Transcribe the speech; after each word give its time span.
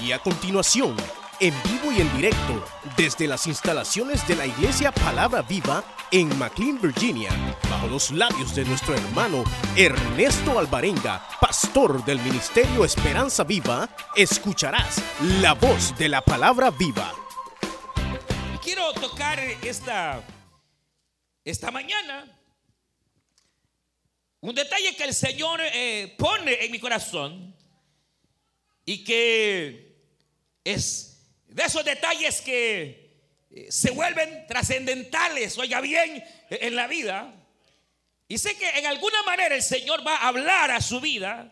Y 0.00 0.12
a 0.12 0.18
continuación, 0.20 0.96
en 1.40 1.54
vivo 1.64 1.90
y 1.90 2.00
en 2.00 2.16
directo, 2.16 2.64
desde 2.96 3.26
las 3.26 3.46
instalaciones 3.46 4.26
de 4.28 4.36
la 4.36 4.46
Iglesia 4.46 4.92
Palabra 4.92 5.42
Viva 5.42 5.82
en 6.12 6.38
McLean, 6.38 6.80
Virginia, 6.80 7.30
bajo 7.68 7.88
los 7.88 8.10
labios 8.12 8.54
de 8.54 8.64
nuestro 8.64 8.94
hermano 8.94 9.42
Ernesto 9.76 10.58
Alvarenga, 10.58 11.26
pastor 11.40 12.04
del 12.04 12.20
Ministerio 12.20 12.84
Esperanza 12.84 13.42
Viva, 13.44 13.88
escucharás 14.14 15.02
la 15.40 15.54
voz 15.54 15.96
de 15.98 16.08
la 16.08 16.22
Palabra 16.22 16.70
Viva. 16.70 17.12
Quiero 18.62 18.92
tocar 18.92 19.40
esta, 19.40 20.22
esta 21.44 21.70
mañana 21.70 22.38
un 24.40 24.54
detalle 24.54 24.94
que 24.94 25.04
el 25.04 25.14
Señor 25.14 25.60
eh, 25.60 26.14
pone 26.16 26.64
en 26.64 26.70
mi 26.70 26.78
corazón 26.78 27.56
y 28.84 29.04
que 29.04 29.87
es 30.72 31.22
de 31.46 31.62
esos 31.62 31.84
detalles 31.84 32.42
que 32.42 33.08
eh, 33.50 33.72
se 33.72 33.90
vuelven 33.90 34.46
trascendentales, 34.46 35.56
oiga 35.56 35.80
bien, 35.80 36.22
en 36.50 36.76
la 36.76 36.86
vida. 36.86 37.34
Y 38.28 38.36
sé 38.36 38.56
que 38.58 38.68
en 38.78 38.84
alguna 38.84 39.22
manera 39.22 39.54
el 39.54 39.62
Señor 39.62 40.06
va 40.06 40.16
a 40.16 40.28
hablar 40.28 40.70
a 40.70 40.82
su 40.82 41.00
vida, 41.00 41.50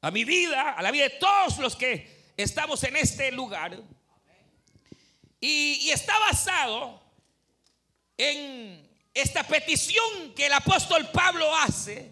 a 0.00 0.10
mi 0.10 0.24
vida, 0.24 0.70
a 0.70 0.82
la 0.82 0.90
vida 0.90 1.04
de 1.04 1.10
todos 1.10 1.58
los 1.58 1.76
que 1.76 2.32
estamos 2.36 2.82
en 2.84 2.96
este 2.96 3.30
lugar. 3.30 3.78
Y, 5.38 5.80
y 5.82 5.90
está 5.90 6.18
basado 6.18 7.02
en 8.16 8.88
esta 9.12 9.42
petición 9.42 10.32
que 10.34 10.46
el 10.46 10.52
apóstol 10.54 11.10
Pablo 11.10 11.54
hace 11.56 12.10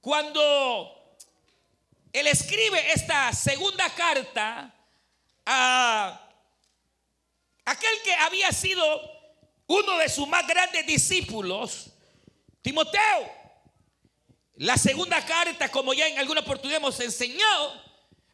cuando 0.00 1.18
él 2.10 2.26
escribe 2.26 2.92
esta 2.92 3.34
segunda 3.34 3.90
carta 3.94 4.74
a 5.50 6.30
aquel 7.64 8.02
que 8.04 8.14
había 8.14 8.52
sido 8.52 8.84
uno 9.66 9.96
de 9.98 10.08
sus 10.08 10.28
más 10.28 10.46
grandes 10.46 10.86
discípulos, 10.86 11.90
Timoteo. 12.60 13.38
La 14.56 14.76
segunda 14.76 15.24
carta, 15.24 15.70
como 15.70 15.94
ya 15.94 16.06
en 16.08 16.18
alguna 16.18 16.40
oportunidad 16.40 16.78
hemos 16.78 17.00
enseñado, 17.00 17.82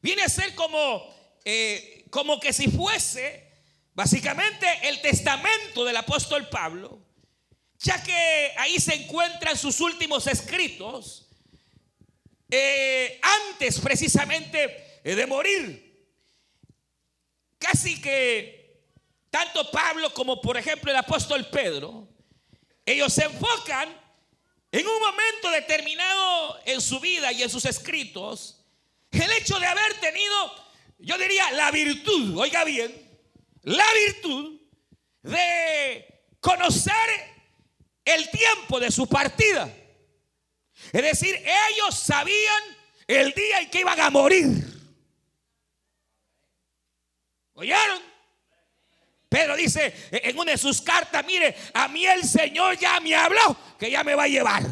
viene 0.03 0.23
a 0.23 0.29
ser 0.29 0.55
como, 0.55 1.15
eh, 1.45 2.05
como 2.11 2.41
que 2.41 2.53
si 2.53 2.69
fuese 2.69 3.53
básicamente 3.93 4.67
el 4.89 5.01
testamento 5.01 5.85
del 5.85 5.97
apóstol 5.97 6.49
Pablo 6.49 7.05
ya 7.85 8.03
que 8.03 8.53
ahí 8.57 8.81
se 8.81 8.95
encuentran 8.95 9.59
sus 9.59 9.79
últimos 9.81 10.27
escritos, 10.27 11.29
eh, 12.51 13.21
antes 13.51 13.79
precisamente 13.79 15.01
de 15.05 15.27
morir. 15.27 15.94
Casi 17.65 17.99
que 17.99 18.83
tanto 19.31 19.71
Pablo 19.71 20.13
como 20.13 20.39
por 20.39 20.59
ejemplo 20.59 20.91
el 20.91 20.99
apóstol 20.99 21.47
Pedro, 21.47 22.07
ellos 22.85 23.11
se 23.11 23.25
enfocan 23.25 23.89
en 24.71 24.87
un 24.87 25.01
momento 25.01 25.51
determinado 25.51 26.61
en 26.67 26.79
su 26.83 27.01
vida 27.01 27.33
y 27.33 27.43
en 27.43 27.49
sus 27.49 27.65
escritos, 27.65 28.67
el 29.13 29.33
hecho 29.33 29.59
de 29.59 29.67
haber 29.67 29.95
tenido, 29.99 30.55
yo 30.99 31.17
diría, 31.17 31.53
la 31.53 31.71
virtud, 31.71 32.37
oiga 32.37 32.65
bien, 32.65 32.93
la 33.63 33.87
virtud 34.07 34.61
de 35.23 36.23
conocer 36.41 36.93
el 38.05 38.29
tiempo 38.29 38.79
de 38.79 38.91
su 38.91 39.07
partida. 39.07 39.75
Es 40.93 41.03
decir, 41.03 41.35
ellos 41.35 41.95
sabían 41.95 42.63
el 43.07 43.33
día 43.33 43.61
en 43.61 43.71
que 43.71 43.81
iban 43.81 44.01
a 44.01 44.11
morir. 44.11 44.74
¿Oyeron? 47.55 48.03
Pedro 49.29 49.57
dice 49.57 49.93
en 50.13 50.39
una 50.39 50.53
de 50.53 50.59
sus 50.59 50.81
cartas, 50.81 51.25
mire, 51.27 51.57
a 51.73 51.89
mí 51.89 52.07
el 52.07 52.23
Señor 52.23 52.79
ya 52.79 53.01
me 53.01 53.15
habló 53.15 53.57
que 53.79 53.91
ya 53.91 54.05
me 54.05 54.15
va 54.15 54.25
a 54.25 54.29
llevar. 54.29 54.63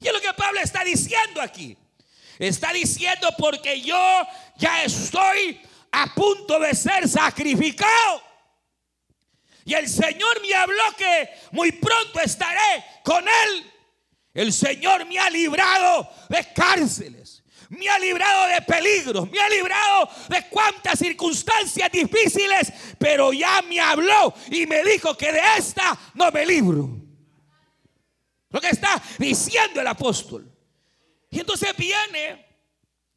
Y 0.00 0.08
es 0.08 0.12
lo 0.12 0.20
que 0.20 0.32
Pablo 0.34 0.60
está 0.60 0.82
diciendo 0.82 1.40
aquí. 1.40 1.76
Está 2.38 2.72
diciendo 2.72 3.28
porque 3.38 3.80
yo 3.80 4.26
ya 4.56 4.82
estoy 4.82 5.60
a 5.92 6.12
punto 6.12 6.58
de 6.58 6.74
ser 6.74 7.08
sacrificado. 7.08 8.22
Y 9.64 9.74
el 9.74 9.88
Señor 9.88 10.40
me 10.42 10.52
habló 10.54 10.82
que 10.96 11.30
muy 11.52 11.70
pronto 11.70 12.20
estaré 12.20 12.84
con 13.04 13.24
Él. 13.28 13.72
El 14.34 14.52
Señor 14.52 15.06
me 15.06 15.18
ha 15.18 15.30
librado 15.30 16.10
de 16.28 16.52
cárceles, 16.52 17.41
me 17.72 17.88
ha 17.88 17.98
librado 17.98 18.48
de 18.48 18.62
peligros, 18.62 19.30
me 19.30 19.40
ha 19.40 19.48
librado 19.48 20.08
de 20.28 20.46
cuantas 20.48 20.98
circunstancias 20.98 21.90
difíciles, 21.90 22.70
pero 22.98 23.32
ya 23.32 23.62
me 23.62 23.80
habló 23.80 24.34
y 24.50 24.66
me 24.66 24.84
dijo 24.84 25.16
que 25.16 25.32
de 25.32 25.40
esta 25.56 25.98
no 26.14 26.30
me 26.30 26.44
libro. 26.44 26.90
Lo 28.50 28.60
que 28.60 28.68
está 28.68 29.02
diciendo 29.18 29.80
el 29.80 29.86
apóstol. 29.86 30.46
Y 31.30 31.40
entonces 31.40 31.74
viene 31.74 32.44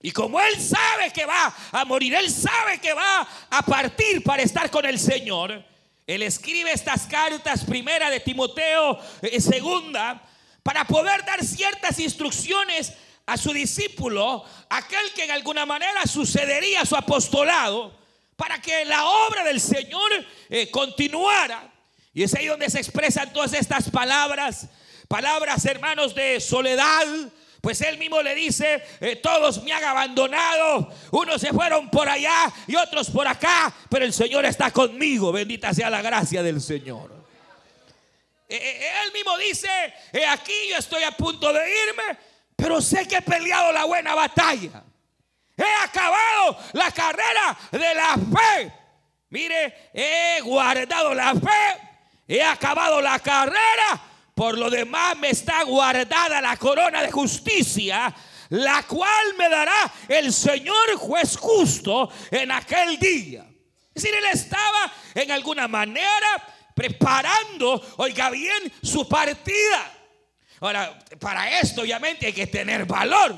y 0.02 0.12
como 0.12 0.40
él 0.40 0.62
sabe 0.62 1.12
que 1.12 1.26
va 1.26 1.54
a 1.72 1.84
morir, 1.84 2.14
él 2.16 2.32
sabe 2.32 2.80
que 2.80 2.94
va 2.94 3.28
a 3.50 3.62
partir 3.62 4.24
para 4.24 4.44
estar 4.44 4.70
con 4.70 4.86
el 4.86 5.00
Señor. 5.00 5.66
Él 6.08 6.22
escribe 6.22 6.72
estas 6.72 7.08
cartas, 7.08 7.66
primera 7.66 8.10
de 8.10 8.22
Timoteo, 8.22 9.00
eh, 9.22 9.42
segunda, 9.42 10.22
para 10.64 10.86
poder 10.86 11.26
dar 11.26 11.44
ciertas 11.44 12.00
instrucciones 12.00 12.94
a 13.26 13.38
su 13.38 13.52
discípulo, 13.52 14.44
aquel 14.70 15.12
que 15.14 15.24
en 15.24 15.32
alguna 15.32 15.66
manera 15.66 16.06
sucedería 16.06 16.86
su 16.86 16.96
apostolado, 16.96 17.98
para 18.36 18.62
que 18.62 18.86
la 18.86 19.06
obra 19.06 19.44
del 19.44 19.60
Señor 19.60 20.12
eh, 20.50 20.70
continuara. 20.70 21.72
Y 22.14 22.24
es 22.24 22.34
ahí 22.36 22.48
donde 22.48 22.70
se 22.70 22.80
expresan 22.80 23.34
todas 23.34 23.54
estas 23.54 23.90
palabras, 23.90 24.68
palabras 25.08 25.66
hermanos 25.66 26.14
de 26.14 26.40
soledad, 26.40 27.06
pues 27.62 27.82
él 27.82 27.98
mismo 27.98 28.22
le 28.22 28.36
dice, 28.36 28.84
eh, 29.02 29.16
todos 29.16 29.64
me 29.64 29.74
han 29.74 29.84
abandonado, 29.84 30.94
unos 31.12 31.42
se 31.42 31.52
fueron 31.52 31.90
por 31.90 32.08
allá 32.08 32.54
y 32.68 32.76
otros 32.76 33.10
por 33.10 33.28
acá, 33.28 33.74
pero 33.90 34.06
el 34.06 34.14
Señor 34.14 34.46
está 34.46 34.70
conmigo, 34.72 35.32
bendita 35.32 35.74
sea 35.74 35.90
la 35.90 36.02
gracia 36.02 36.44
del 36.44 36.62
Señor. 36.62 37.12
Eh, 38.48 38.88
él 39.04 39.12
mismo 39.14 39.36
dice, 39.40 39.68
aquí 40.30 40.54
yo 40.70 40.78
estoy 40.78 41.02
a 41.04 41.12
punto 41.12 41.52
de 41.52 41.60
irme, 41.60 42.18
pero 42.56 42.82
sé 42.82 43.08
que 43.08 43.18
he 43.18 43.22
peleado 43.22 43.72
la 43.72 43.86
buena 43.86 44.16
batalla. 44.16 44.84
He 45.58 45.84
acabado 45.84 46.58
la 46.74 46.92
carrera 46.92 47.58
de 47.72 47.94
la 47.96 48.16
fe. 48.16 48.74
Mire, 49.30 49.90
he 49.94 50.42
guardado 50.42 51.14
la 51.14 51.34
fe, 51.34 51.82
he 52.28 52.42
acabado 52.42 53.02
la 53.02 53.20
carrera 53.20 54.02
por 54.36 54.58
lo 54.58 54.70
demás 54.70 55.18
me 55.18 55.30
está 55.30 55.64
guardada 55.64 56.42
la 56.42 56.58
corona 56.58 57.02
de 57.02 57.10
justicia, 57.10 58.14
la 58.50 58.84
cual 58.84 59.34
me 59.38 59.50
dará 59.50 59.92
el 60.10 60.34
Señor 60.34 60.98
juez 60.98 61.38
justo 61.38 62.10
en 62.30 62.52
aquel 62.52 63.00
día. 63.00 63.46
Es 63.94 64.04
decir, 64.04 64.14
él 64.14 64.26
estaba 64.34 64.92
en 65.14 65.32
alguna 65.32 65.70
manera 65.70 66.54
preparando, 66.76 67.82
oiga 67.96 68.30
bien, 68.30 68.74
su 68.84 69.08
partida. 69.08 69.95
Ahora, 70.66 70.98
para 71.20 71.60
esto 71.60 71.82
obviamente 71.82 72.26
hay 72.26 72.34
que 72.34 72.48
tener 72.48 72.86
valor. 72.86 73.38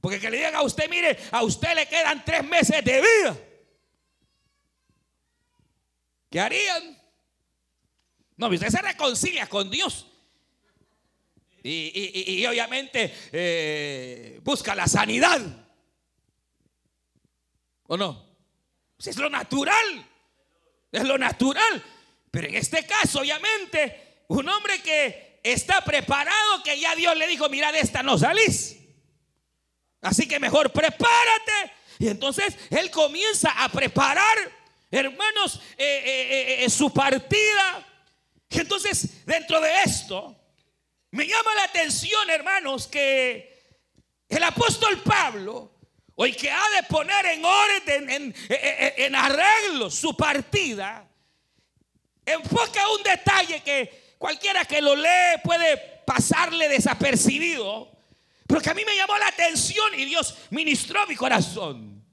Porque 0.00 0.18
que 0.18 0.28
le 0.30 0.38
digan 0.38 0.56
a 0.56 0.62
usted, 0.62 0.90
mire, 0.90 1.16
a 1.30 1.44
usted 1.44 1.76
le 1.76 1.86
quedan 1.86 2.24
tres 2.24 2.42
meses 2.42 2.84
de 2.84 3.00
vida. 3.00 3.36
¿Qué 6.28 6.40
harían? 6.40 7.00
No, 8.36 8.48
usted 8.48 8.68
se 8.68 8.82
reconcilia 8.82 9.48
con 9.48 9.70
Dios. 9.70 10.08
Y, 11.62 12.44
obviamente 12.46 13.14
eh, 13.30 14.40
busca 14.42 14.74
la 14.74 14.88
sanidad. 14.88 15.40
¿O 17.86 17.96
no? 17.96 18.26
Pues 18.96 19.06
es 19.06 19.16
lo 19.18 19.30
natural. 19.30 20.04
Es 20.90 21.04
lo 21.04 21.16
natural. 21.16 21.84
Pero 22.32 22.48
en 22.48 22.56
este 22.56 22.84
caso, 22.84 23.20
obviamente, 23.20 24.24
un 24.26 24.48
hombre 24.48 24.82
que 24.82 25.33
está 25.44 25.84
preparado, 25.84 26.62
que 26.64 26.80
ya 26.80 26.96
Dios 26.96 27.16
le 27.16 27.28
dijo, 27.28 27.48
mira, 27.48 27.70
de 27.70 27.78
esta 27.78 28.02
no 28.02 28.18
salís. 28.18 28.76
Así 30.00 30.26
que 30.26 30.40
mejor 30.40 30.72
prepárate. 30.72 31.72
Y 32.00 32.08
entonces 32.08 32.56
él 32.70 32.90
comienza 32.90 33.50
a 33.62 33.68
preparar, 33.68 34.36
hermanos, 34.90 35.60
eh, 35.78 36.64
eh, 36.64 36.68
su 36.68 36.92
partida 36.92 37.86
entonces, 38.60 39.24
dentro 39.26 39.60
de 39.60 39.82
esto, 39.82 40.36
me 41.10 41.26
llama 41.26 41.54
la 41.54 41.64
atención, 41.64 42.30
hermanos, 42.30 42.86
que 42.86 43.78
el 44.28 44.42
apóstol 44.42 45.00
Pablo, 45.02 45.72
hoy 46.14 46.32
que 46.32 46.50
ha 46.50 46.68
de 46.76 46.82
poner 46.84 47.26
en 47.26 47.44
orden, 47.44 48.10
en, 48.10 48.34
en, 48.48 49.14
arreglo 49.14 49.90
su 49.90 50.16
partida, 50.16 51.08
enfoca 52.24 52.88
un 52.90 53.02
detalle 53.02 53.60
que 53.60 54.03
cualquiera 54.18 54.64
que 54.64 54.80
lo 54.80 54.94
lee 54.96 55.40
puede 55.42 55.76
pasarle 56.06 56.68
desapercibido, 56.68 57.90
pero 58.46 58.60
que 58.60 58.70
a 58.70 58.74
mí 58.74 58.82
me 58.84 58.96
llamó 58.96 59.16
la 59.18 59.28
atención 59.28 59.94
y 59.98 60.04
Dios 60.04 60.36
ministró 60.50 61.06
mi 61.06 61.16
corazón. 61.16 62.04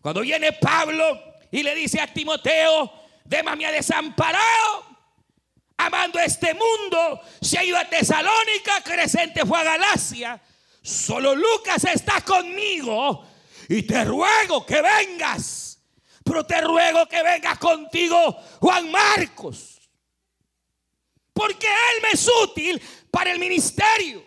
Cuando 0.00 0.20
viene 0.20 0.52
Pablo 0.52 1.36
y 1.50 1.62
le 1.62 1.74
dice 1.74 2.00
a 2.00 2.06
Timoteo, 2.06 2.92
démame 3.24 3.66
a 3.66 3.72
desamparado, 3.72 4.92
amando 5.76 6.18
este 6.18 6.54
mundo, 6.54 7.20
se 7.40 7.58
ha 7.58 7.64
ido 7.64 7.78
a 7.78 7.84
Tesalónica, 7.84 8.82
Crescente 8.82 9.46
fue 9.46 9.60
a 9.60 9.64
Galacia, 9.64 10.40
solo 10.82 11.34
Lucas 11.34 11.84
está 11.84 12.20
conmigo 12.22 13.26
y 13.68 13.82
te 13.82 14.04
ruego 14.04 14.66
que 14.66 14.82
vengas, 14.82 15.80
pero 16.24 16.44
te 16.44 16.60
ruego 16.60 17.06
que 17.06 17.22
vengas 17.22 17.58
contigo 17.58 18.36
Juan 18.60 18.90
Marcos, 18.90 19.71
porque 21.32 21.66
él 21.66 22.02
me 22.02 22.10
es 22.10 22.28
útil 22.42 22.80
para 23.10 23.32
el 23.32 23.38
ministerio. 23.38 24.24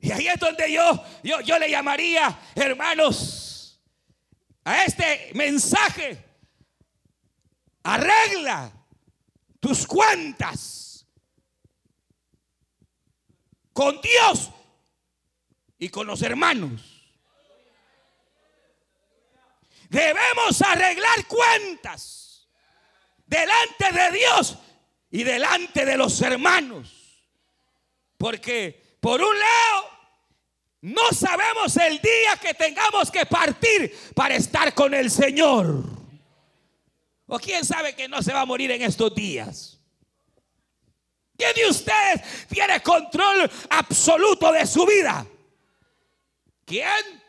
Y 0.00 0.10
ahí 0.10 0.26
es 0.26 0.38
donde 0.38 0.72
yo, 0.72 1.04
yo, 1.22 1.40
yo 1.40 1.58
le 1.58 1.70
llamaría, 1.70 2.38
hermanos, 2.56 3.80
a 4.64 4.84
este 4.84 5.30
mensaje, 5.34 6.24
arregla 7.84 8.72
tus 9.60 9.86
cuentas 9.86 11.06
con 13.72 14.00
Dios 14.00 14.50
y 15.78 15.88
con 15.88 16.06
los 16.06 16.22
hermanos. 16.22 16.80
Debemos 19.88 20.62
arreglar 20.62 21.26
cuentas 21.26 22.48
delante 23.26 23.92
de 23.92 24.18
Dios 24.18 24.58
y 25.12 25.22
delante 25.22 25.84
de 25.84 25.96
los 25.96 26.20
hermanos. 26.22 27.22
Porque 28.16 28.96
por 28.98 29.20
un 29.20 29.38
lado, 29.38 29.90
no 30.80 31.12
sabemos 31.12 31.76
el 31.76 32.00
día 32.00 32.36
que 32.40 32.54
tengamos 32.54 33.10
que 33.10 33.26
partir 33.26 33.96
para 34.14 34.34
estar 34.34 34.74
con 34.74 34.94
el 34.94 35.10
Señor. 35.10 35.84
O 37.26 37.38
quién 37.38 37.64
sabe 37.64 37.94
que 37.94 38.08
no 38.08 38.22
se 38.22 38.32
va 38.32 38.40
a 38.40 38.46
morir 38.46 38.70
en 38.72 38.82
estos 38.82 39.14
días. 39.14 39.78
¿Quién 41.36 41.54
de 41.54 41.68
ustedes 41.68 42.46
tiene 42.48 42.80
control 42.82 43.50
absoluto 43.70 44.50
de 44.52 44.66
su 44.66 44.86
vida? 44.86 45.26
¿Quién? 46.64 47.21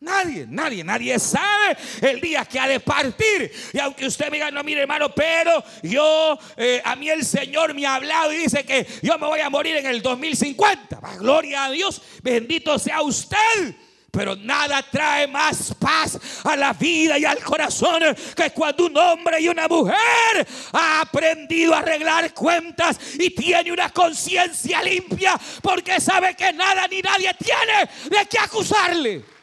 Nadie, 0.00 0.46
nadie, 0.48 0.82
nadie 0.82 1.18
sabe 1.18 1.76
el 2.00 2.22
día 2.22 2.46
que 2.46 2.58
ha 2.58 2.66
de 2.66 2.80
partir. 2.80 3.52
Y 3.74 3.78
aunque 3.78 4.06
usted 4.06 4.30
me 4.30 4.38
diga, 4.38 4.50
no, 4.50 4.64
mire 4.64 4.80
hermano, 4.80 5.14
pero 5.14 5.62
yo, 5.82 6.38
eh, 6.56 6.80
a 6.82 6.96
mí 6.96 7.10
el 7.10 7.22
Señor 7.22 7.74
me 7.74 7.84
ha 7.84 7.96
hablado 7.96 8.32
y 8.32 8.38
dice 8.38 8.64
que 8.64 8.86
yo 9.02 9.18
me 9.18 9.26
voy 9.26 9.40
a 9.40 9.50
morir 9.50 9.76
en 9.76 9.84
el 9.84 10.00
2050. 10.00 10.98
gloria 11.18 11.66
a 11.66 11.70
Dios, 11.70 12.00
bendito 12.22 12.78
sea 12.78 13.02
usted. 13.02 13.74
Pero 14.10 14.34
nada 14.34 14.82
trae 14.90 15.28
más 15.28 15.74
paz 15.78 16.18
a 16.44 16.56
la 16.56 16.72
vida 16.72 17.16
y 17.18 17.24
al 17.26 17.38
corazón 17.44 18.02
que 18.34 18.50
cuando 18.50 18.86
un 18.86 18.96
hombre 18.96 19.40
y 19.40 19.48
una 19.48 19.68
mujer 19.68 20.48
ha 20.72 21.02
aprendido 21.02 21.74
a 21.74 21.78
arreglar 21.78 22.34
cuentas 22.34 22.98
y 23.18 23.30
tiene 23.30 23.70
una 23.70 23.90
conciencia 23.90 24.82
limpia 24.82 25.38
porque 25.62 26.00
sabe 26.00 26.34
que 26.34 26.52
nada 26.54 26.88
ni 26.88 27.00
nadie 27.02 27.30
tiene 27.38 28.18
de 28.18 28.26
qué 28.26 28.38
acusarle. 28.38 29.39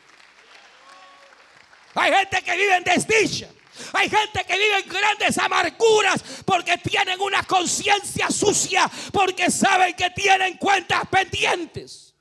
Hay 1.98 2.14
gente 2.14 2.42
que 2.44 2.56
vive 2.56 2.78
en 2.78 2.84
desdicha. 2.84 3.48
Hay 3.94 4.10
gente 4.10 4.44
que 4.44 4.54
vive 4.54 4.80
en 4.80 4.90
grandes 4.90 5.38
amarguras 5.38 6.24
porque 6.46 6.78
tienen 6.78 7.20
una 7.22 7.44
conciencia 7.44 8.30
sucia, 8.30 8.90
porque 9.12 9.52
saben 9.52 9.94
que 9.96 10.10
tienen 10.12 10.58
cuentas 10.58 11.04
pendientes. 11.10 12.14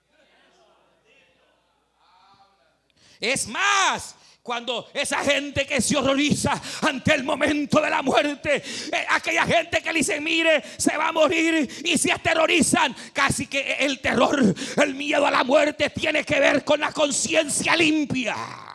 Es 3.19 3.47
más, 3.49 4.15
cuando 4.43 4.89
esa 4.93 5.25
gente 5.25 5.67
que 5.67 5.81
se 5.81 5.97
horroriza 5.97 6.61
ante 6.83 7.15
el 7.15 7.25
momento 7.25 7.81
de 7.81 7.91
la 7.91 8.03
muerte, 8.03 8.57
eh, 8.57 9.07
aquella 9.11 9.47
gente 9.47 9.83
que 9.83 9.93
le 9.93 9.99
dice, 10.01 10.21
mire, 10.21 10.63
se 10.77 10.97
va 10.97 11.09
a 11.09 11.13
morir 11.13 11.69
y 11.85 11.99
se 11.99 12.13
aterrorizan, 12.13 12.95
casi 13.13 13.47
que 13.47 13.77
el 13.81 14.01
terror, 14.01 14.55
el 14.77 14.95
miedo 14.95 15.27
a 15.27 15.31
la 15.31 15.45
muerte 15.45 15.91
tiene 15.91 16.25
que 16.25 16.39
ver 16.39 16.65
con 16.65 16.81
la 16.81 16.93
conciencia 16.93 17.75
limpia. 17.77 18.66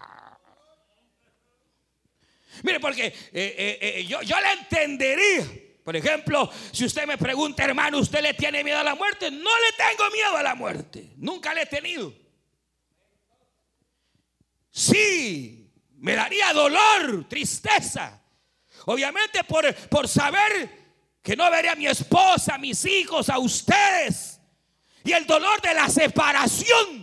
Mire, 2.63 2.79
porque 2.79 3.07
eh, 3.07 3.13
eh, 3.33 3.79
eh, 3.81 4.05
yo, 4.05 4.21
yo 4.21 4.35
le 4.39 4.51
entendería. 4.53 5.47
Por 5.83 5.95
ejemplo, 5.95 6.49
si 6.71 6.85
usted 6.85 7.07
me 7.07 7.17
pregunta, 7.17 7.63
hermano, 7.63 7.97
¿usted 7.99 8.21
le 8.21 8.33
tiene 8.35 8.63
miedo 8.63 8.77
a 8.77 8.83
la 8.83 8.95
muerte? 8.95 9.31
No 9.31 9.39
le 9.39 9.71
tengo 9.75 10.09
miedo 10.11 10.37
a 10.37 10.43
la 10.43 10.55
muerte. 10.55 11.11
Nunca 11.17 11.53
le 11.53 11.63
he 11.63 11.65
tenido. 11.65 12.13
Sí, 14.69 15.71
me 15.97 16.15
daría 16.15 16.53
dolor, 16.53 17.27
tristeza. 17.27 18.21
Obviamente 18.85 19.43
por, 19.43 19.73
por 19.89 20.07
saber 20.07 20.69
que 21.21 21.35
no 21.35 21.49
veré 21.51 21.69
a 21.69 21.75
mi 21.75 21.87
esposa, 21.87 22.55
a 22.55 22.57
mis 22.57 22.85
hijos, 22.85 23.29
a 23.29 23.39
ustedes. 23.39 24.39
Y 25.03 25.11
el 25.13 25.25
dolor 25.25 25.61
de 25.61 25.73
la 25.73 25.89
separación. 25.89 27.00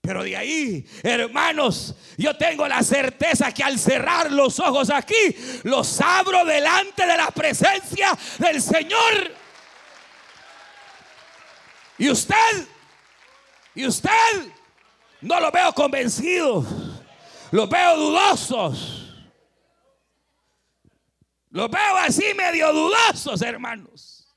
Pero 0.00 0.22
de 0.22 0.36
ahí, 0.36 0.86
hermanos, 1.02 1.94
yo 2.16 2.36
tengo 2.36 2.66
la 2.66 2.82
certeza 2.82 3.52
que 3.52 3.62
al 3.62 3.78
cerrar 3.78 4.32
los 4.32 4.58
ojos 4.58 4.90
aquí, 4.90 5.36
los 5.64 6.00
abro 6.00 6.44
delante 6.44 7.06
de 7.06 7.16
la 7.16 7.30
presencia 7.30 8.18
del 8.38 8.62
Señor. 8.62 9.32
Y 11.98 12.08
usted, 12.10 12.66
y 13.74 13.86
usted, 13.86 14.10
no 15.20 15.38
lo 15.38 15.50
veo 15.50 15.72
convencido, 15.74 16.64
los 17.50 17.68
veo 17.68 17.96
dudosos. 17.96 19.06
Los 21.50 21.68
veo 21.68 21.96
así 21.96 22.32
medio 22.34 22.72
dudosos, 22.72 23.42
hermanos. 23.42 24.34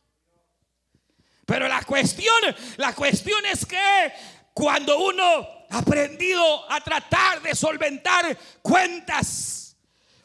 Pero 1.45 1.67
la 1.67 1.83
cuestión, 1.83 2.35
la 2.77 2.93
cuestión 2.93 3.45
es 3.45 3.65
que 3.65 4.13
cuando 4.53 4.97
uno 4.99 5.47
ha 5.69 5.77
aprendido 5.79 6.71
a 6.71 6.79
tratar 6.81 7.41
de 7.41 7.55
solventar 7.55 8.37
cuentas, 8.61 9.75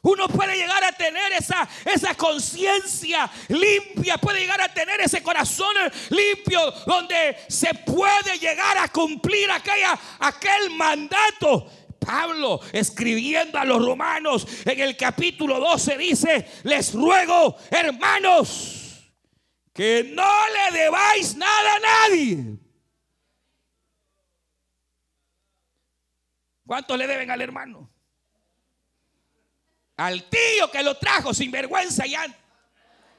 uno 0.02 0.28
puede 0.28 0.56
llegar 0.56 0.84
a 0.84 0.92
tener 0.92 1.32
esa, 1.32 1.68
esa 1.84 2.14
conciencia 2.14 3.28
limpia, 3.48 4.18
puede 4.18 4.40
llegar 4.40 4.60
a 4.60 4.72
tener 4.72 5.00
ese 5.00 5.22
corazón 5.22 5.74
limpio 6.10 6.70
donde 6.86 7.36
se 7.48 7.74
puede 7.74 8.38
llegar 8.38 8.78
a 8.78 8.88
cumplir 8.88 9.50
aquella, 9.50 9.98
aquel 10.20 10.70
mandato. 10.70 11.70
Pablo 11.98 12.60
escribiendo 12.72 13.58
a 13.58 13.64
los 13.64 13.84
romanos 13.84 14.46
en 14.64 14.80
el 14.80 14.96
capítulo 14.96 15.58
12 15.58 15.98
dice, 15.98 16.46
les 16.62 16.94
ruego 16.94 17.56
hermanos 17.70 19.12
que 19.74 20.12
no 20.14 20.30
le 20.48 20.78
debáis 20.78 21.34
nada 21.34 21.74
a 21.74 21.80
nadie 21.80 22.67
¿Cuánto 26.68 26.98
le 26.98 27.06
deben 27.06 27.30
al 27.30 27.40
hermano? 27.40 27.90
Al 29.96 30.24
tío 30.24 30.70
que 30.70 30.82
lo 30.82 30.98
trajo 30.98 31.32
sin 31.32 31.50
vergüenza 31.50 32.04
ya. 32.04 32.26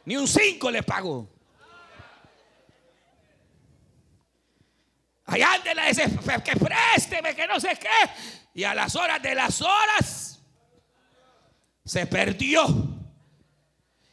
Ni 0.06 0.16
un 0.16 0.28
cinco 0.28 0.70
le 0.70 0.84
pagó. 0.84 1.28
Allá 5.26 5.54
ande 5.54 5.74
la 5.74 6.44
que 6.44 6.56
présteme, 6.58 7.36
que 7.36 7.48
no 7.48 7.60
sé 7.60 7.70
qué. 7.82 7.88
Y 8.54 8.64
a 8.66 8.76
las 8.76 8.96
horas 8.96 9.20
de 9.20 9.34
las 9.34 9.60
horas 9.64 10.40
se 11.84 12.06
perdió. 12.06 12.68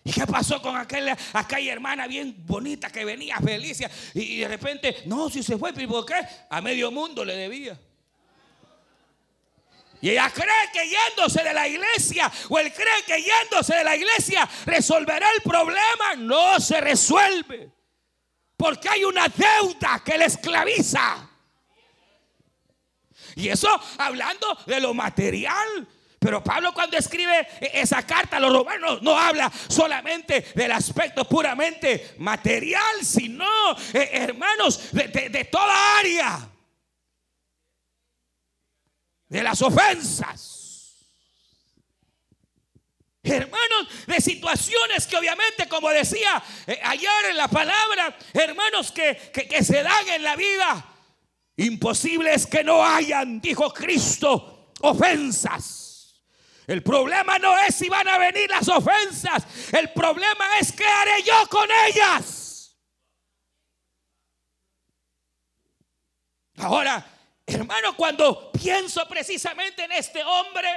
¿Y 0.02 0.12
qué 0.12 0.26
pasó 0.26 0.62
con 0.62 0.78
aquella, 0.78 1.14
aquella 1.34 1.74
hermana 1.74 2.06
bien 2.06 2.42
bonita 2.46 2.88
que 2.88 3.04
venía 3.04 3.36
feliz? 3.40 3.82
Y 4.14 4.38
de 4.38 4.48
repente, 4.48 5.02
no, 5.04 5.28
si 5.28 5.42
se 5.42 5.58
fue, 5.58 5.74
¿por 5.74 6.06
qué? 6.06 6.14
A 6.48 6.62
medio 6.62 6.90
mundo 6.90 7.22
le 7.22 7.36
debía. 7.36 7.78
Y 10.00 10.10
ella 10.10 10.30
cree 10.30 10.70
que 10.72 10.88
yéndose 10.88 11.42
de 11.42 11.54
la 11.54 11.66
iglesia, 11.66 12.30
o 12.48 12.58
él 12.58 12.72
cree 12.72 13.02
que 13.06 13.22
yéndose 13.22 13.74
de 13.74 13.84
la 13.84 13.96
iglesia 13.96 14.48
resolverá 14.64 15.26
el 15.32 15.42
problema. 15.42 16.14
No 16.16 16.60
se 16.60 16.80
resuelve. 16.80 17.70
Porque 18.56 18.88
hay 18.88 19.04
una 19.04 19.28
deuda 19.28 20.02
que 20.04 20.16
le 20.16 20.26
esclaviza. 20.26 21.28
Y 23.34 23.48
eso 23.48 23.68
hablando 23.98 24.58
de 24.66 24.80
lo 24.80 24.94
material. 24.94 25.86
Pero 26.18 26.42
Pablo 26.42 26.72
cuando 26.72 26.96
escribe 26.96 27.46
esa 27.60 28.02
carta 28.04 28.38
a 28.38 28.40
los 28.40 28.52
romanos 28.52 29.02
no 29.02 29.16
habla 29.16 29.52
solamente 29.68 30.46
del 30.54 30.72
aspecto 30.72 31.28
puramente 31.28 32.14
material, 32.18 33.04
sino, 33.04 33.46
eh, 33.92 34.08
hermanos, 34.12 34.92
de, 34.92 35.28
de 35.28 35.44
toda 35.44 35.98
área 35.98 36.55
de 39.28 39.42
las 39.42 39.60
ofensas. 39.62 40.56
Hermanos, 43.22 43.88
de 44.06 44.20
situaciones 44.20 45.06
que 45.06 45.16
obviamente, 45.16 45.68
como 45.68 45.90
decía 45.90 46.40
eh, 46.66 46.78
ayer 46.84 47.24
en 47.30 47.36
la 47.36 47.48
palabra, 47.48 48.16
hermanos 48.32 48.92
que, 48.92 49.16
que, 49.32 49.64
se 49.64 49.82
dan 49.82 50.08
en 50.10 50.22
la 50.22 50.36
vida, 50.36 50.86
imposibles 51.56 52.46
que 52.46 52.62
no 52.62 52.84
hayan, 52.84 53.40
dijo 53.40 53.72
Cristo. 53.72 54.72
ofensas. 54.82 56.22
El 56.68 56.82
problema 56.82 57.38
no 57.38 57.56
es 57.58 57.74
si 57.74 57.88
van 57.88 58.06
a 58.06 58.18
venir 58.18 58.48
las 58.50 58.68
ofensas. 58.68 59.44
El 59.72 59.92
problema 59.92 60.58
es 60.60 60.72
qué 60.72 60.84
haré 60.84 61.22
yo 61.24 61.48
con 61.48 61.68
ellas. 61.88 62.76
Ahora, 66.58 67.15
hermano, 67.46 67.96
cuando 67.96 68.50
pienso 68.52 69.06
precisamente 69.08 69.84
en 69.84 69.92
este 69.92 70.22
hombre, 70.22 70.68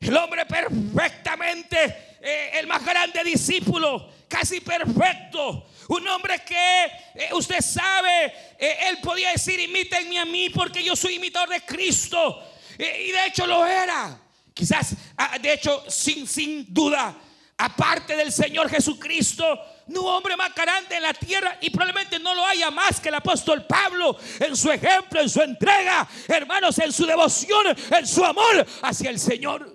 el 0.00 0.16
hombre 0.16 0.44
perfectamente, 0.44 2.16
eh, 2.20 2.50
el 2.54 2.66
más 2.66 2.84
grande 2.84 3.24
discípulo, 3.24 4.10
casi 4.28 4.60
perfecto. 4.60 5.66
Un 5.88 6.06
hombre 6.08 6.40
que 6.40 6.84
eh, 7.14 7.28
usted 7.32 7.60
sabe, 7.60 8.26
eh, 8.58 8.76
él 8.88 8.98
podía 9.02 9.30
decir, 9.30 9.58
imítenme 9.60 10.18
a 10.18 10.24
mí 10.24 10.50
porque 10.50 10.82
yo 10.82 10.94
soy 10.94 11.14
imitador 11.14 11.48
de 11.48 11.60
Cristo. 11.62 12.42
y 12.78 13.12
de 13.12 13.26
hecho 13.26 13.46
lo 13.46 13.64
era. 13.66 14.20
Quizás, 14.52 14.94
ah, 15.16 15.38
de 15.38 15.52
hecho, 15.52 15.84
sin, 15.88 16.26
sin 16.26 16.72
duda, 16.72 17.16
aparte 17.56 18.16
del 18.16 18.32
Señor 18.32 18.68
Jesucristo, 18.68 19.58
no 19.88 20.02
hombre 20.02 20.36
más 20.36 20.54
grande 20.54 20.96
en 20.96 21.02
la 21.02 21.14
tierra 21.14 21.58
y 21.60 21.70
probablemente 21.70 22.18
no 22.18 22.34
lo 22.34 22.44
haya 22.44 22.70
más 22.70 23.00
que 23.00 23.08
el 23.08 23.14
apóstol 23.16 23.66
Pablo 23.66 24.16
en 24.40 24.56
su 24.56 24.70
ejemplo, 24.70 25.20
en 25.20 25.28
su 25.28 25.42
entrega, 25.42 26.08
hermanos, 26.28 26.78
en 26.78 26.92
su 26.92 27.06
devoción, 27.06 27.66
en 27.90 28.06
su 28.06 28.24
amor 28.24 28.66
hacia 28.82 29.10
el 29.10 29.18
Señor. 29.18 29.74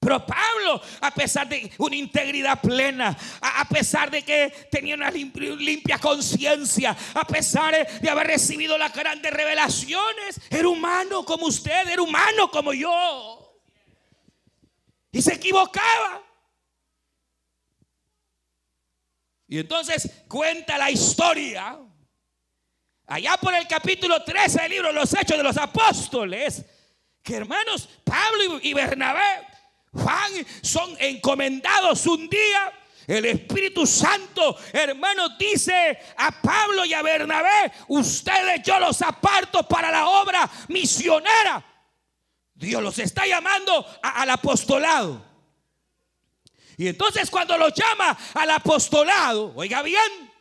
Pero 0.00 0.24
Pablo, 0.24 0.80
a 1.02 1.10
pesar 1.10 1.46
de 1.46 1.70
una 1.76 1.94
integridad 1.94 2.58
plena, 2.58 3.14
a 3.42 3.68
pesar 3.68 4.10
de 4.10 4.22
que 4.22 4.48
tenía 4.70 4.94
una 4.94 5.10
limpia 5.10 5.98
conciencia, 5.98 6.96
a 7.12 7.26
pesar 7.26 7.86
de 8.00 8.08
haber 8.08 8.28
recibido 8.28 8.78
las 8.78 8.94
grandes 8.94 9.30
revelaciones, 9.30 10.40
era 10.48 10.66
humano 10.66 11.22
como 11.26 11.46
usted, 11.46 11.86
era 11.86 12.00
humano 12.00 12.50
como 12.50 12.72
yo. 12.72 13.60
Y 15.12 15.20
se 15.20 15.34
equivocaba. 15.34 16.22
Y 19.50 19.58
entonces 19.58 20.08
cuenta 20.28 20.78
la 20.78 20.92
historia, 20.92 21.76
allá 23.08 23.36
por 23.36 23.52
el 23.52 23.66
capítulo 23.66 24.22
13 24.22 24.62
del 24.62 24.70
libro 24.70 24.92
Los 24.92 25.12
Hechos 25.12 25.36
de 25.36 25.42
los 25.42 25.56
Apóstoles, 25.56 26.64
que 27.20 27.34
hermanos 27.34 27.88
Pablo 28.04 28.60
y 28.62 28.72
Bernabé 28.72 29.48
Juan 29.92 30.46
son 30.62 30.96
encomendados 31.00 32.06
un 32.06 32.30
día. 32.30 32.72
El 33.08 33.24
Espíritu 33.24 33.88
Santo, 33.88 34.56
hermano, 34.72 35.30
dice 35.30 35.98
a 36.16 36.30
Pablo 36.30 36.84
y 36.84 36.94
a 36.94 37.02
Bernabé, 37.02 37.72
ustedes 37.88 38.62
yo 38.62 38.78
los 38.78 39.02
aparto 39.02 39.66
para 39.66 39.90
la 39.90 40.06
obra 40.06 40.48
misionera. 40.68 41.64
Dios 42.54 42.80
los 42.80 43.00
está 43.00 43.26
llamando 43.26 43.84
al 44.00 44.30
apostolado. 44.30 45.29
Y 46.80 46.88
entonces 46.88 47.28
cuando 47.28 47.58
los 47.58 47.74
llama 47.74 48.16
al 48.32 48.50
apostolado, 48.52 49.52
oiga 49.54 49.82
bien, 49.82 50.32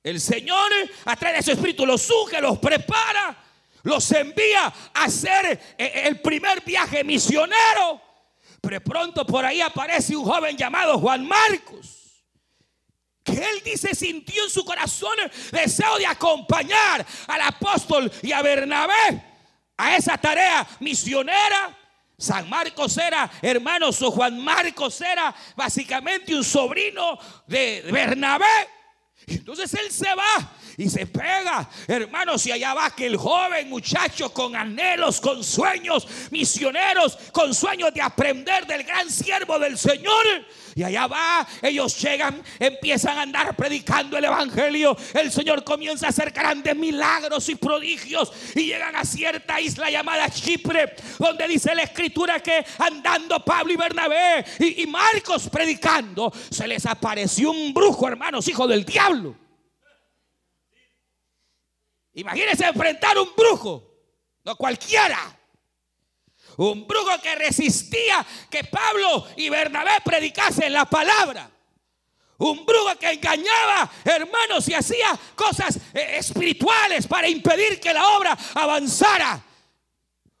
el 0.00 0.20
Señor 0.20 0.70
a 1.04 1.16
través 1.16 1.38
de 1.38 1.42
su 1.42 1.58
Espíritu 1.58 1.84
los 1.84 2.02
suge, 2.02 2.40
los 2.40 2.56
prepara, 2.60 3.36
los 3.82 4.12
envía 4.12 4.66
a 4.94 5.02
hacer 5.02 5.60
eh, 5.76 6.02
el 6.04 6.20
primer 6.20 6.62
viaje 6.62 7.02
misionero. 7.02 8.00
Pero 8.60 8.80
pronto 8.80 9.26
por 9.26 9.44
ahí 9.44 9.60
aparece 9.60 10.14
un 10.14 10.24
joven 10.24 10.56
llamado 10.56 11.00
Juan 11.00 11.26
Marcos. 11.26 12.22
Que 13.24 13.32
él 13.32 13.60
dice 13.64 13.92
sintió 13.92 14.44
en 14.44 14.50
su 14.50 14.64
corazón 14.64 15.18
el 15.18 15.32
deseo 15.50 15.98
de 15.98 16.06
acompañar 16.06 17.04
al 17.26 17.40
apóstol 17.40 18.08
y 18.22 18.30
a 18.30 18.40
Bernabé 18.40 19.24
a 19.76 19.96
esa 19.96 20.16
tarea 20.16 20.64
misionera. 20.78 21.76
San 22.20 22.50
Marcos 22.50 22.98
era, 22.98 23.30
hermanos, 23.40 24.02
o 24.02 24.10
Juan 24.10 24.38
Marcos 24.44 25.00
era 25.00 25.34
básicamente 25.56 26.34
un 26.34 26.44
sobrino 26.44 27.18
de 27.46 27.82
Bernabé. 27.90 28.68
Entonces 29.26 29.72
él 29.72 29.90
se 29.90 30.14
va 30.14 30.52
y 30.80 30.88
se 30.88 31.06
pega. 31.06 31.68
Hermanos, 31.86 32.46
y 32.46 32.52
allá 32.52 32.72
va 32.72 32.86
aquel 32.86 33.14
joven 33.14 33.68
muchacho 33.68 34.32
con 34.32 34.56
anhelos, 34.56 35.20
con 35.20 35.44
sueños 35.44 36.08
misioneros, 36.30 37.18
con 37.32 37.54
sueños 37.54 37.92
de 37.92 38.00
aprender 38.00 38.66
del 38.66 38.84
gran 38.84 39.10
siervo 39.10 39.58
del 39.58 39.76
Señor. 39.76 40.24
Y 40.74 40.82
allá 40.82 41.06
va, 41.06 41.46
ellos 41.60 42.00
llegan, 42.00 42.42
empiezan 42.58 43.18
a 43.18 43.22
andar 43.22 43.54
predicando 43.56 44.16
el 44.16 44.24
Evangelio. 44.24 44.96
El 45.12 45.30
Señor 45.30 45.64
comienza 45.64 46.06
a 46.06 46.10
hacer 46.10 46.30
grandes 46.30 46.74
milagros 46.74 47.46
y 47.50 47.56
prodigios. 47.56 48.32
Y 48.54 48.64
llegan 48.64 48.96
a 48.96 49.04
cierta 49.04 49.60
isla 49.60 49.90
llamada 49.90 50.30
Chipre, 50.30 50.94
donde 51.18 51.46
dice 51.46 51.74
la 51.74 51.82
escritura 51.82 52.40
que 52.40 52.64
andando 52.78 53.44
Pablo 53.44 53.74
y 53.74 53.76
Bernabé 53.76 54.46
y, 54.58 54.84
y 54.84 54.86
Marcos 54.86 55.50
predicando, 55.50 56.32
se 56.50 56.66
les 56.66 56.86
apareció 56.86 57.50
un 57.50 57.74
brujo, 57.74 58.08
hermanos, 58.08 58.48
hijo 58.48 58.66
del 58.66 58.86
diablo. 58.86 59.49
Imagínense 62.14 62.64
enfrentar 62.64 63.18
un 63.18 63.34
brujo, 63.36 63.82
no 64.44 64.56
cualquiera. 64.56 65.36
Un 66.56 66.86
brujo 66.86 67.20
que 67.22 67.34
resistía 67.36 68.26
que 68.50 68.64
Pablo 68.64 69.26
y 69.36 69.48
Bernabé 69.48 69.92
predicasen 70.04 70.72
la 70.72 70.84
palabra. 70.84 71.50
Un 72.38 72.64
brujo 72.64 72.96
que 72.98 73.12
engañaba 73.12 73.90
hermanos 74.04 74.66
y 74.68 74.74
hacía 74.74 75.18
cosas 75.34 75.76
eh, 75.92 76.16
espirituales 76.16 77.06
para 77.06 77.28
impedir 77.28 77.78
que 77.78 77.92
la 77.92 78.06
obra 78.16 78.36
avanzara. 78.54 79.42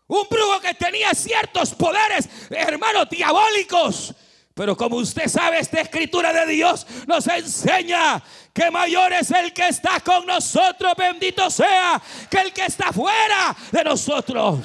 Un 0.06 0.26
brujo 0.28 0.60
que 0.60 0.74
tenía 0.74 1.14
ciertos 1.14 1.74
poderes, 1.74 2.28
hermanos, 2.50 3.08
diabólicos. 3.08 4.14
Pero 4.54 4.76
como 4.76 4.96
usted 4.96 5.28
sabe, 5.28 5.58
esta 5.58 5.80
escritura 5.80 6.32
de 6.32 6.52
Dios 6.52 6.86
nos 7.06 7.26
enseña 7.28 8.22
que 8.52 8.70
mayor 8.70 9.12
es 9.12 9.30
el 9.30 9.52
que 9.52 9.68
está 9.68 10.00
con 10.00 10.26
nosotros, 10.26 10.92
bendito 10.96 11.50
sea, 11.50 12.00
que 12.30 12.40
el 12.40 12.52
que 12.52 12.64
está 12.64 12.92
fuera 12.92 13.56
de 13.70 13.84
nosotros. 13.84 14.58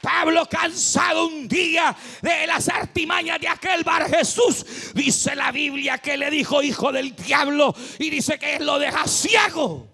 Pablo 0.00 0.46
cansado 0.46 1.26
un 1.26 1.46
día 1.46 1.94
de 2.22 2.46
las 2.46 2.68
artimañas 2.70 3.38
de 3.38 3.48
aquel 3.48 3.84
bar 3.84 4.08
Jesús, 4.08 4.94
dice 4.94 5.36
la 5.36 5.52
Biblia 5.52 5.98
que 5.98 6.16
le 6.16 6.30
dijo 6.30 6.62
hijo 6.62 6.90
del 6.90 7.14
diablo 7.14 7.74
y 7.98 8.08
dice 8.08 8.38
que 8.38 8.56
él 8.56 8.64
lo 8.64 8.78
deja 8.78 9.06
ciego. 9.06 9.86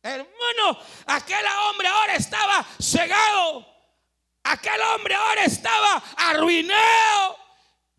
Hermano, 0.00 0.78
aquel 1.06 1.44
hombre 1.68 1.88
ahora 1.88 2.14
estaba 2.14 2.66
cegado. 2.80 3.66
Aquel 4.44 4.80
hombre 4.94 5.14
ahora 5.14 5.44
estaba 5.44 6.02
arruinado. 6.16 7.41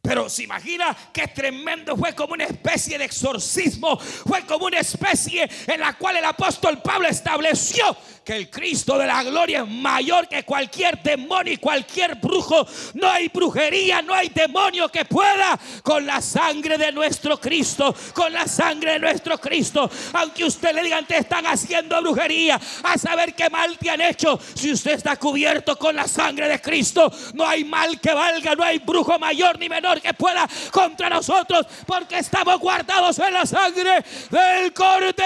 Pero 0.06 0.28
se 0.28 0.44
imagina 0.44 0.94
qué 1.14 1.30
tremendo 1.30 1.96
fue 1.96 2.14
como 2.14 2.34
una 2.34 2.44
especie 2.44 2.98
de 2.98 3.06
exorcismo, 3.06 3.98
fue 3.98 4.46
como 4.46 4.66
una 4.66 4.80
especie 4.80 5.50
en 5.66 5.80
la 5.80 5.94
cual 5.94 6.18
el 6.18 6.26
apóstol 6.26 6.82
Pablo 6.82 7.08
estableció 7.08 7.96
que 8.24 8.36
el 8.36 8.50
Cristo 8.50 8.98
de 8.98 9.06
la 9.06 9.24
gloria 9.24 9.62
es 9.62 9.68
mayor 9.70 10.28
que 10.28 10.44
cualquier 10.44 11.02
demonio 11.02 11.54
y 11.54 11.58
cualquier 11.58 12.16
brujo. 12.16 12.66
No 12.94 13.10
hay 13.10 13.30
brujería, 13.30 14.02
no 14.02 14.14
hay 14.14 14.30
demonio 14.30 14.90
que 14.90 15.06
pueda 15.06 15.60
con 15.82 16.06
la 16.06 16.22
sangre 16.22 16.78
de 16.78 16.92
nuestro 16.92 17.40
Cristo, 17.40 17.94
con 18.14 18.32
la 18.32 18.48
sangre 18.48 18.94
de 18.94 19.00
nuestro 19.00 19.38
Cristo. 19.38 19.90
Aunque 20.14 20.46
usted 20.46 20.74
le 20.74 20.84
diga 20.84 21.02
te 21.04 21.18
están 21.18 21.46
haciendo 21.48 22.02
brujería, 22.02 22.60
a 22.84 22.98
saber 22.98 23.34
qué 23.36 23.50
mal 23.50 23.78
te 23.78 23.90
han 23.90 24.02
hecho. 24.02 24.40
Si 24.54 24.72
usted 24.72 24.92
está 24.92 25.18
cubierto 25.18 25.78
con 25.78 25.96
la 25.96 26.08
sangre 26.08 26.48
de 26.48 26.62
Cristo, 26.62 27.12
no 27.34 27.46
hay 27.46 27.64
mal 27.64 28.00
que 28.00 28.14
valga, 28.14 28.56
no 28.56 28.64
hay 28.64 28.80
brujo 28.80 29.20
mayor 29.20 29.60
ni 29.60 29.68
menor 29.68 29.93
que 30.02 30.14
pueda 30.14 30.48
contra 30.72 31.10
nosotros, 31.10 31.66
porque 31.86 32.20
estamos 32.20 32.60
guardados 32.60 33.20
en 33.20 33.34
la 33.34 33.46
sangre 33.46 34.04
del 34.30 34.74
Cordero. 34.74 35.24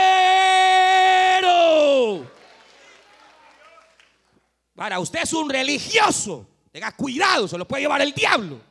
Para 4.75 4.99
usted 4.99 5.23
es 5.23 5.33
un 5.33 5.49
religioso. 5.49 6.47
Tenga 6.71 6.91
cuidado, 6.91 7.47
se 7.47 7.57
lo 7.57 7.67
puede 7.67 7.81
llevar 7.81 8.01
el 8.01 8.13
diablo. 8.13 8.61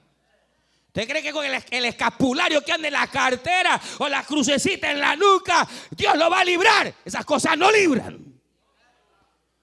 ¿Usted 0.87 1.09
cree 1.09 1.23
que 1.23 1.33
con 1.33 1.45
el, 1.45 1.85
escapulario 1.85 2.62
que 2.62 2.73
anda 2.73 2.88
en 2.88 2.95
la 2.95 3.07
cartera 3.09 3.79
o 3.99 4.09
la 4.09 4.23
crucecita 4.23 4.91
en 4.91 5.00
la 5.00 5.15
nuca, 5.15 5.69
Dios 5.91 6.17
lo 6.17 6.31
va 6.31 6.41
a 6.41 6.45
librar? 6.45 6.95
Esas 7.05 7.25
cosas 7.25 7.59
no 7.59 7.71
libran. 7.71 8.41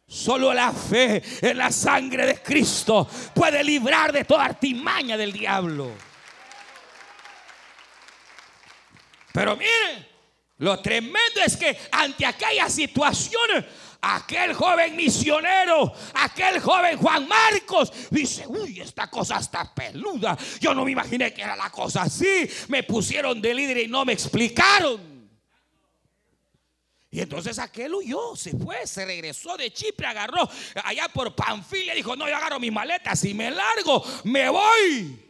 Solo 0.06 0.54
la 0.54 0.72
fe 0.72 1.24
en 1.42 1.58
la 1.58 1.72
sangre 1.72 2.28
de 2.28 2.42
Cristo 2.42 3.08
puede 3.34 3.63
librar 3.63 4.12
de 4.12 4.25
toda 4.25 4.46
artimaña 4.46 5.18
del 5.18 5.34
diablo. 5.34 5.90
Pero 9.34 9.58
miren, 9.58 10.08
lo 10.60 10.80
tremendo 10.80 11.42
es 11.46 11.58
que 11.58 11.78
ante 11.92 12.25
aquella 12.25 12.70
situación 12.70 13.66
aquel 14.00 14.54
joven 14.54 14.96
misionero, 14.96 15.94
aquel 16.13 16.60
joven 16.60 16.98
Juan 16.98 17.28
Marcos, 17.28 17.92
dice, 18.12 18.46
uy, 18.48 18.80
esta 18.82 19.10
cosa 19.10 19.40
está 19.40 19.74
peluda. 19.74 20.38
Yo 20.60 20.74
no 20.74 20.86
me 20.86 20.92
imaginé 20.92 21.34
que 21.34 21.42
era 21.42 21.56
la 21.56 21.70
cosa 21.70 22.04
así. 22.04 22.48
Me 22.68 22.84
pusieron 22.84 23.42
de 23.42 23.54
líder 23.54 23.78
y 23.78 23.88
no 23.88 24.06
me 24.06 24.13
explicaron. 24.13 25.13
Y 27.10 27.22
entonces 27.22 27.60
aquel 27.60 27.94
huyó, 27.94 28.36
se 28.36 28.58
fue, 28.58 28.86
se 28.88 29.06
regresó 29.06 29.56
de 29.56 29.72
Chipre, 29.72 30.08
agarró 30.08 30.50
allá 30.84 31.08
por 31.10 31.36
Panfilia, 31.36 31.94
dijo, 31.94 32.16
no, 32.16 32.28
yo 32.28 32.36
agarro 32.36 32.60
mis 32.60 32.72
maletas 32.72 33.24
y 33.24 33.34
me 33.36 33.52
largo, 33.52 34.04
me 34.24 34.50
voy. 34.50 35.23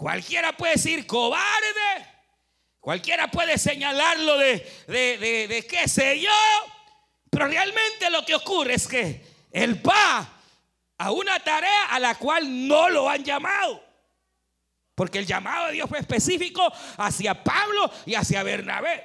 Cualquiera 0.00 0.56
puede 0.56 0.72
decir 0.72 1.06
cobarde, 1.06 2.06
cualquiera 2.80 3.30
puede 3.30 3.58
señalarlo 3.58 4.38
de, 4.38 4.66
de, 4.86 5.46
de, 5.46 5.66
qué 5.66 5.86
sé 5.86 6.18
yo, 6.18 6.30
pero 7.28 7.46
realmente 7.46 8.08
lo 8.08 8.24
que 8.24 8.34
ocurre 8.34 8.72
es 8.72 8.88
que 8.88 9.22
él 9.52 9.86
va 9.86 10.26
a 10.96 11.10
una 11.10 11.38
tarea 11.40 11.84
a 11.90 12.00
la 12.00 12.14
cual 12.14 12.66
no 12.66 12.88
lo 12.88 13.10
han 13.10 13.22
llamado. 13.22 13.84
Porque 14.94 15.18
el 15.18 15.26
llamado 15.26 15.66
de 15.66 15.72
Dios 15.74 15.86
fue 15.90 15.98
específico 15.98 16.66
hacia 16.96 17.44
Pablo 17.44 17.92
y 18.06 18.14
hacia 18.14 18.42
Bernabé. 18.42 19.04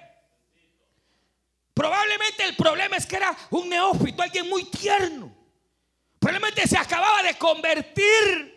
Probablemente 1.73 2.45
el 2.45 2.55
problema 2.55 2.95
es 2.95 3.05
que 3.05 3.17
era 3.17 3.35
un 3.49 3.67
neófito, 3.67 4.23
alguien 4.23 4.47
muy 4.47 4.63
tierno. 4.63 5.35
Probablemente 6.19 6.65
se 6.65 6.77
acababa 6.77 7.21
de 7.21 7.37
convertir. 7.37 8.54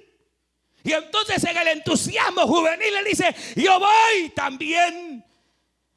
Y 0.84 0.92
entonces 0.92 1.42
en 1.44 1.56
el 1.56 1.68
entusiasmo 1.68 2.46
juvenil 2.46 2.94
le 2.94 3.04
dice, 3.04 3.34
yo 3.56 3.78
voy 3.78 4.30
también. 4.30 5.24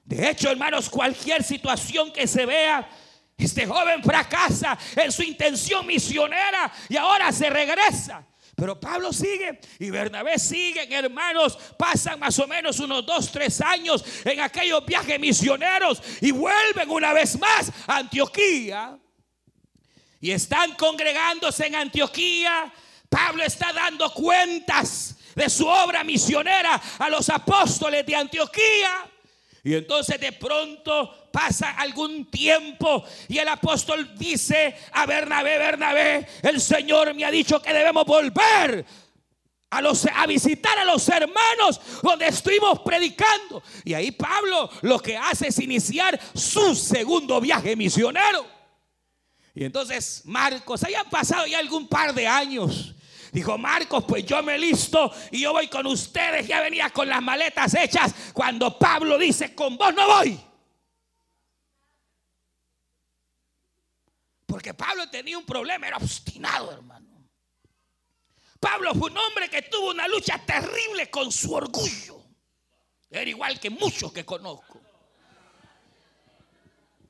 De 0.04 0.30
hecho, 0.30 0.50
hermanos, 0.50 0.90
cualquier 0.90 1.44
situación 1.44 2.12
que 2.12 2.28
se 2.28 2.46
vea, 2.46 2.90
este 3.38 3.66
joven 3.66 4.04
fracasa 4.04 4.78
en 4.96 5.12
su 5.12 5.24
intención 5.24 5.86
misionera 5.88 6.72
y 6.90 6.98
ahora 6.98 7.32
se 7.32 7.50
regresa. 7.50 8.26
Pero 8.56 8.80
Pablo 8.80 9.12
sigue 9.12 9.60
y 9.80 9.90
Bernabé 9.90 10.38
sigue, 10.38 10.88
hermanos. 10.94 11.58
Pasan 11.78 12.20
más 12.20 12.38
o 12.38 12.48
menos 12.48 12.80
unos 12.80 13.06
dos, 13.06 13.32
tres 13.32 13.60
años 13.62 14.04
en 14.24 14.40
aquellos 14.40 14.86
viajes 14.86 15.20
misioneros 15.20 16.02
y 16.22 16.32
vuelven 16.32 16.90
una 16.90 17.14
vez 17.14 17.40
más 17.40 17.72
a 17.88 17.98
Antioquía. 17.98 19.00
Y 20.20 20.32
están 20.32 20.76
congregándose 20.76 21.66
en 21.66 21.76
Antioquía 21.76 22.72
Pablo 23.12 23.44
está 23.44 23.74
dando 23.74 24.10
cuentas 24.14 25.18
de 25.36 25.50
su 25.50 25.68
obra 25.68 26.02
misionera 26.02 26.82
a 26.98 27.10
los 27.10 27.30
apóstoles 27.30 28.06
de 28.06 28.16
Antioquía. 28.16 29.12
Y 29.66 29.74
entonces 29.76 30.18
de 30.18 30.32
pronto 30.32 31.28
pasa 31.30 31.72
algún 31.72 32.32
tiempo 32.32 33.04
y 33.28 33.38
el 33.38 33.50
apóstol 33.50 34.18
dice 34.18 34.78
a 34.94 35.06
Bernabé, 35.06 35.58
Bernabé, 35.58 36.26
el 36.42 36.62
Señor 36.62 37.14
me 37.14 37.26
ha 37.26 37.32
dicho 37.32 37.62
que 37.62 37.74
debemos 37.74 38.06
volver 38.06 38.86
a, 39.70 39.82
los, 39.82 40.06
a 40.06 40.26
visitar 40.26 40.80
a 40.80 40.86
los 40.86 41.08
hermanos 41.10 41.82
donde 42.02 42.28
estuvimos 42.28 42.80
predicando. 42.80 43.62
Y 43.84 43.94
ahí 43.94 44.12
Pablo 44.12 44.70
lo 44.84 45.00
que 45.00 45.18
hace 45.18 45.50
es 45.50 45.60
iniciar 45.60 46.18
su 46.34 46.74
segundo 46.76 47.42
viaje 47.42 47.76
misionero. 47.76 48.48
Y 49.54 49.66
entonces 49.66 50.22
Marcos, 50.24 50.82
hayan 50.86 51.10
pasado 51.10 51.46
ya 51.46 51.60
algún 51.60 51.90
par 51.90 52.14
de 52.14 52.26
años. 52.26 52.96
Dijo 53.32 53.58
Marcos, 53.58 54.04
pues 54.06 54.26
yo 54.26 54.44
me 54.44 54.58
listo 54.58 55.12
y 55.32 55.42
yo 55.42 55.54
voy 55.54 55.68
con 55.70 55.86
ustedes. 55.88 56.48
Ya 56.48 56.60
venía 56.60 56.90
con 56.90 57.08
las 57.08 57.22
maletas 57.22 57.74
hechas 57.76 58.14
cuando 58.34 58.78
Pablo 58.78 59.18
dice, 59.18 59.56
con 59.56 59.78
vos 59.78 59.94
no 59.96 60.08
voy. 60.08 60.40
Porque 64.46 64.74
Pablo 64.74 65.10
tenía 65.10 65.38
un 65.38 65.46
problema, 65.46 65.88
era 65.88 65.98
obstinado, 65.98 66.74
hermano. 66.74 67.08
Pablo 68.60 68.94
fue 68.94 69.10
un 69.10 69.18
hombre 69.18 69.50
que 69.50 69.62
tuvo 69.64 69.92
una 69.92 70.08
lucha 70.10 70.38
terrible 70.46 71.10
con 71.10 71.32
su 71.32 71.54
orgullo. 71.54 72.22
Era 73.10 73.30
igual 73.30 73.60
que 73.62 73.70
muchos 73.70 74.12
que 74.12 74.26
conozco. 74.26 74.82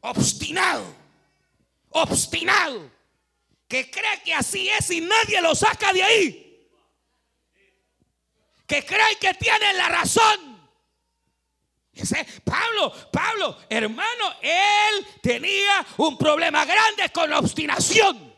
Obstinado. 0.01 0.85
Obstinado 1.89 3.00
que 3.72 3.90
cree 3.90 4.22
que 4.22 4.34
así 4.34 4.68
es 4.68 4.92
y 4.92 5.00
nadie 5.00 5.42
lo 5.42 5.55
saca 5.55 5.94
de 5.94 6.03
ahí. 6.03 6.68
Que 8.68 8.86
cree 8.86 9.16
que 9.18 9.34
tiene 9.36 9.74
la 9.75 9.88
razón. 9.88 10.70
Ese, 11.94 12.25
Pablo, 12.44 12.94
Pablo, 13.14 13.57
hermano, 13.70 14.34
él 14.42 15.07
tenía 15.22 15.86
un 16.00 16.18
problema 16.18 16.66
grande 16.66 17.10
con 17.14 17.29
la 17.29 17.40
obstinación. 17.40 18.36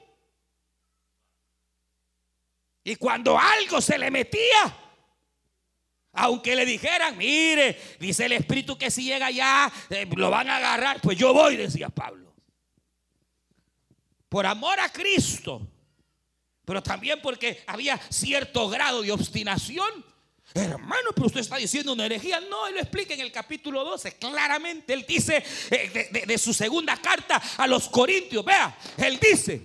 Y 2.83 2.95
cuando 2.97 3.35
algo 3.35 3.81
se 3.81 3.97
le 3.97 4.11
metía, 4.11 4.77
aunque 6.11 6.55
le 6.55 6.63
dijeran, 6.63 7.17
mire, 7.17 7.81
dice 7.99 8.25
el 8.25 8.33
Espíritu 8.33 8.77
que 8.77 8.91
si 8.91 9.05
llega 9.05 9.25
allá, 9.25 9.71
eh, 9.89 10.07
lo 10.15 10.29
van 10.29 10.47
a 10.51 10.57
agarrar, 10.57 11.01
pues 11.01 11.17
yo 11.17 11.33
voy, 11.33 11.55
decía 11.55 11.89
Pablo 11.89 12.22
por 14.33 14.47
amor 14.47 14.79
a 14.79 14.89
Cristo, 14.89 15.61
pero 16.65 16.81
también 16.81 17.21
porque 17.21 17.63
había 17.67 17.99
cierto 18.09 18.67
grado 18.67 19.03
de 19.03 19.11
obstinación. 19.11 20.03
Hermano, 20.55 21.11
pero 21.13 21.27
usted 21.27 21.41
está 21.41 21.57
diciendo 21.57 21.93
una 21.93 22.07
herejía. 22.07 22.39
No, 22.39 22.65
él 22.65 22.73
lo 22.73 22.79
explica 22.79 23.13
en 23.13 23.19
el 23.19 23.31
capítulo 23.31 23.83
12. 23.83 24.17
Claramente, 24.17 24.91
él 24.91 25.05
dice 25.07 25.43
eh, 25.69 26.25
de, 26.25 26.37
su 26.39 26.51
segunda 26.51 26.99
carta 26.99 27.39
a 27.57 27.67
los 27.67 27.87
Corintios. 27.89 28.43
Vea, 28.43 28.75
él 28.97 29.19
dice, 29.19 29.61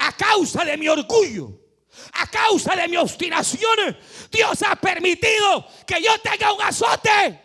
a 0.00 0.12
causa 0.12 0.62
de 0.62 0.76
mi 0.76 0.88
orgullo, 0.88 1.58
a 2.12 2.26
causa 2.26 2.76
de 2.76 2.86
mi 2.88 2.98
obstinación, 2.98 3.96
Dios 4.30 4.62
ha 4.68 4.76
permitido 4.76 5.66
que 5.86 6.02
yo 6.02 6.10
tenga 6.20 6.52
un 6.52 6.60
azote, 6.60 7.40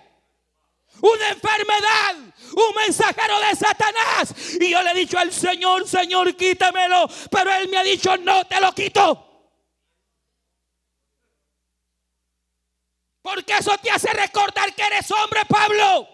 una 1.02 1.30
enfermedad, 1.30 2.16
un 2.16 2.76
mensajero 2.76 3.40
de 3.40 3.56
Satanás. 3.56 4.34
Y 4.60 4.70
yo 4.70 4.82
le 4.82 4.92
he 4.92 4.96
dicho 4.96 5.18
al 5.18 5.32
Señor, 5.32 5.88
Señor, 5.88 6.36
quítamelo. 6.36 7.08
Pero 7.30 7.54
Él 7.54 7.70
me 7.70 7.78
ha 7.78 7.84
dicho, 7.84 8.16
no 8.18 8.46
te 8.46 8.60
lo 8.60 8.72
quito. 8.74 9.28
Porque 13.22 13.54
eso 13.54 13.78
te 13.78 13.92
hace 13.92 14.12
recordar 14.14 14.74
que 14.74 14.84
eres 14.84 15.10
hombre, 15.12 15.42
Pablo. 15.48 16.08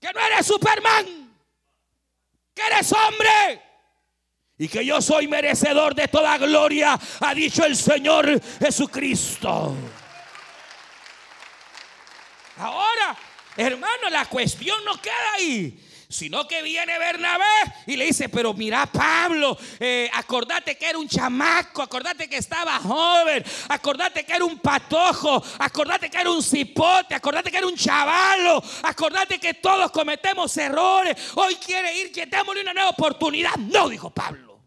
Que 0.00 0.12
no 0.12 0.20
eres 0.20 0.46
Superman. 0.46 1.34
Que 2.54 2.62
eres 2.62 2.92
hombre. 2.92 3.62
Y 4.58 4.68
que 4.68 4.84
yo 4.84 5.02
soy 5.02 5.28
merecedor 5.28 5.94
de 5.94 6.08
toda 6.08 6.38
gloria, 6.38 6.98
ha 7.20 7.34
dicho 7.34 7.64
el 7.64 7.76
Señor 7.76 8.40
Jesucristo. 8.58 9.74
Ahora, 12.58 13.16
Hermano, 13.56 14.10
la 14.10 14.26
cuestión 14.26 14.84
no 14.84 15.00
queda 15.00 15.32
ahí. 15.34 15.82
Sino 16.08 16.46
que 16.46 16.62
viene 16.62 16.98
Bernabé 17.00 17.44
y 17.86 17.96
le 17.96 18.04
dice, 18.04 18.28
pero 18.28 18.54
mira 18.54 18.86
Pablo, 18.86 19.58
eh, 19.80 20.08
acordate 20.12 20.76
que 20.76 20.88
era 20.88 20.98
un 20.98 21.08
chamaco, 21.08 21.82
acordate 21.82 22.28
que 22.28 22.36
estaba 22.36 22.78
joven, 22.78 23.42
acordate 23.68 24.24
que 24.24 24.32
era 24.32 24.44
un 24.44 24.60
patojo, 24.60 25.42
acordate 25.58 26.08
que 26.08 26.18
era 26.18 26.30
un 26.30 26.44
cipote, 26.44 27.12
acordate 27.12 27.50
que 27.50 27.56
era 27.56 27.66
un 27.66 27.74
chavalo, 27.74 28.62
acordate 28.84 29.40
que 29.40 29.54
todos 29.54 29.90
cometemos 29.90 30.56
errores, 30.56 31.16
hoy 31.34 31.56
quiere 31.56 31.98
ir, 31.98 32.12
que 32.12 32.26
démosle 32.26 32.60
una 32.60 32.72
nueva 32.72 32.90
oportunidad. 32.90 33.56
No, 33.56 33.88
dijo 33.88 34.10
Pablo. 34.10 34.62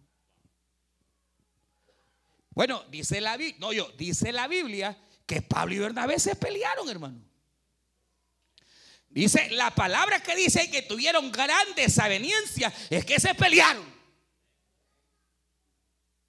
Bueno, 2.52 2.84
dice 2.89 3.21
la 3.21 3.38
no 3.60 3.71
yo, 3.71 3.89
dice 3.97 4.34
la 4.34 4.49
Biblia 4.49 4.97
que 5.25 5.41
Pablo 5.41 5.73
y 5.73 5.80
Bernabé 5.80 6.19
se 6.19 6.36
pelearon, 6.36 6.89
hermano. 6.89 7.29
Dice, 9.10 9.50
la 9.52 9.72
palabra 9.72 10.22
que 10.22 10.36
dice 10.36 10.69
que 10.69 10.84
tuvieron 10.84 11.32
grandes 11.32 11.98
aveniencias 11.98 12.74
es 12.91 13.06
que 13.06 13.19
se 13.19 13.34
pelearon. 13.34 13.86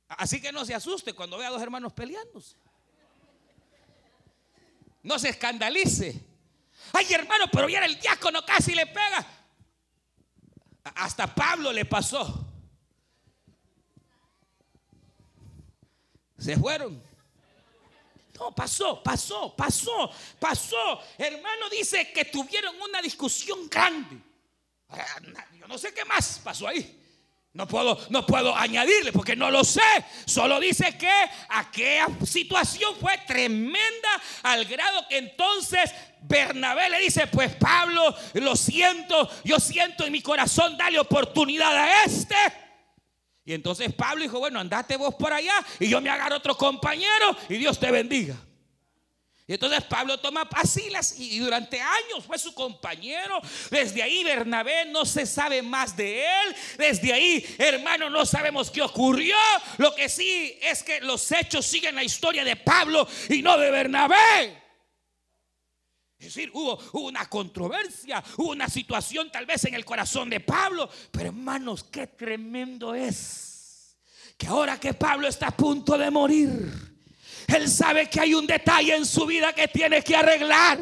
Así 0.09 0.41
que 0.41 0.51
no 0.51 0.65
se 0.65 0.75
asuste 0.75 1.13
cuando 1.13 1.39
vea 1.39 1.49
a 1.49 1.53
dos 1.53 1.63
hermanos 1.63 1.93
peleándose. 1.93 2.57
No 5.03 5.19
se 5.19 5.29
escandalice. 5.29 6.25
Ay, 6.93 7.13
hermano, 7.13 7.47
pero 7.53 7.69
ya 7.69 7.85
el 7.85 7.99
diácono 8.01 8.45
casi 8.45 8.75
le 8.75 8.87
pega. 8.87 9.27
Hasta 10.83 11.33
Pablo 11.35 11.73
le 11.73 11.85
pasó. 11.85 12.47
Se 16.39 16.57
fueron. 16.57 17.10
No, 18.41 18.55
pasó, 18.55 19.03
pasó, 19.03 19.55
pasó, 19.55 20.11
pasó. 20.39 21.03
Hermano 21.19 21.69
dice 21.69 22.11
que 22.11 22.25
tuvieron 22.25 22.75
una 22.81 23.03
discusión 23.03 23.69
grande. 23.69 24.17
Yo 25.59 25.69
no 25.69 25.77
sé 25.77 25.93
qué 25.93 26.07
más 26.07 26.41
pasó 26.43 26.67
ahí. 26.67 26.97
No 27.53 27.67
puedo, 27.69 27.99
no 28.09 28.25
puedo 28.25 28.57
añadirle 28.57 29.13
porque 29.13 29.37
no 29.37 29.51
lo 29.51 29.63
sé. 29.63 29.83
Solo 30.25 30.59
dice 30.59 30.97
que 30.97 31.13
aquella 31.51 32.09
situación 32.25 32.97
fue 32.99 33.19
tremenda 33.27 34.09
al 34.43 34.65
grado 34.65 35.07
que 35.07 35.19
entonces 35.19 35.91
Bernabé 36.23 36.89
le 36.89 37.01
dice, 37.01 37.27
pues 37.27 37.55
Pablo, 37.57 38.15
lo 38.35 38.57
siento, 38.57 39.29
yo 39.45 39.61
siento 39.61 40.07
en 40.07 40.13
mi 40.13 40.23
corazón, 40.23 40.79
dale 40.79 40.99
oportunidad 40.99 41.77
a 41.77 42.05
este. 42.05 42.37
Y 43.51 43.55
entonces 43.55 43.93
Pablo 43.93 44.23
dijo, 44.23 44.39
bueno, 44.39 44.61
andate 44.61 44.97
vos 44.97 45.13
por 45.17 45.33
allá 45.33 45.53
y 45.81 45.89
yo 45.89 46.01
me 46.01 46.09
agarro 46.09 46.37
otro 46.37 46.57
compañero 46.57 47.37
y 47.49 47.57
Dios 47.57 47.81
te 47.81 47.91
bendiga. 47.91 48.37
Y 49.45 49.55
entonces 49.55 49.83
Pablo 49.83 50.21
toma 50.21 50.49
a 50.53 50.65
Silas 50.65 51.19
y 51.19 51.41
durante 51.41 51.81
años 51.81 52.25
fue 52.25 52.39
su 52.39 52.55
compañero. 52.55 53.41
Desde 53.69 54.05
ahí 54.05 54.23
Bernabé 54.23 54.85
no 54.85 55.05
se 55.05 55.27
sabe 55.27 55.63
más 55.63 55.97
de 55.97 56.21
él. 56.23 56.57
Desde 56.79 57.13
ahí, 57.13 57.45
hermano, 57.59 58.09
no 58.09 58.25
sabemos 58.25 58.71
qué 58.71 58.83
ocurrió. 58.83 59.35
Lo 59.79 59.97
que 59.97 60.09
sí 60.09 60.57
es 60.63 60.85
que 60.85 61.01
los 61.01 61.33
hechos 61.33 61.67
siguen 61.67 61.97
la 61.97 62.05
historia 62.05 62.45
de 62.45 62.55
Pablo 62.55 63.09
y 63.29 63.43
no 63.43 63.59
de 63.59 63.73
Bernabé. 63.73 64.60
Es 66.21 66.35
decir, 66.35 66.51
hubo, 66.53 66.79
una 67.01 67.29
controversia, 67.29 68.23
hubo 68.37 68.51
una 68.51 68.69
situación 68.69 69.33
tal 69.33 69.47
vez 69.47 69.65
en 69.65 69.75
el 69.75 69.85
corazón 69.85 70.29
de 70.31 70.41
Pablo. 70.41 70.89
Pero 71.11 71.31
hermanos, 71.31 71.83
qué 71.85 72.07
tremendo 72.07 72.95
es 72.95 73.97
que 74.37 74.47
ahora 74.47 74.79
que 74.79 74.95
Pablo 74.95 75.27
está 75.27 75.49
a 75.49 75.57
punto 75.57 75.97
de 75.99 76.11
morir 76.11 76.91
él 77.57 77.69
sabe 77.69 78.09
que 78.09 78.21
hay 78.21 78.35
un 78.35 78.47
detalle 78.47 78.95
en 78.95 79.07
su 79.07 79.27
vida 79.27 79.53
que 79.53 79.69
tiene 79.69 80.03
que 80.03 80.17
arreglar. 80.17 80.79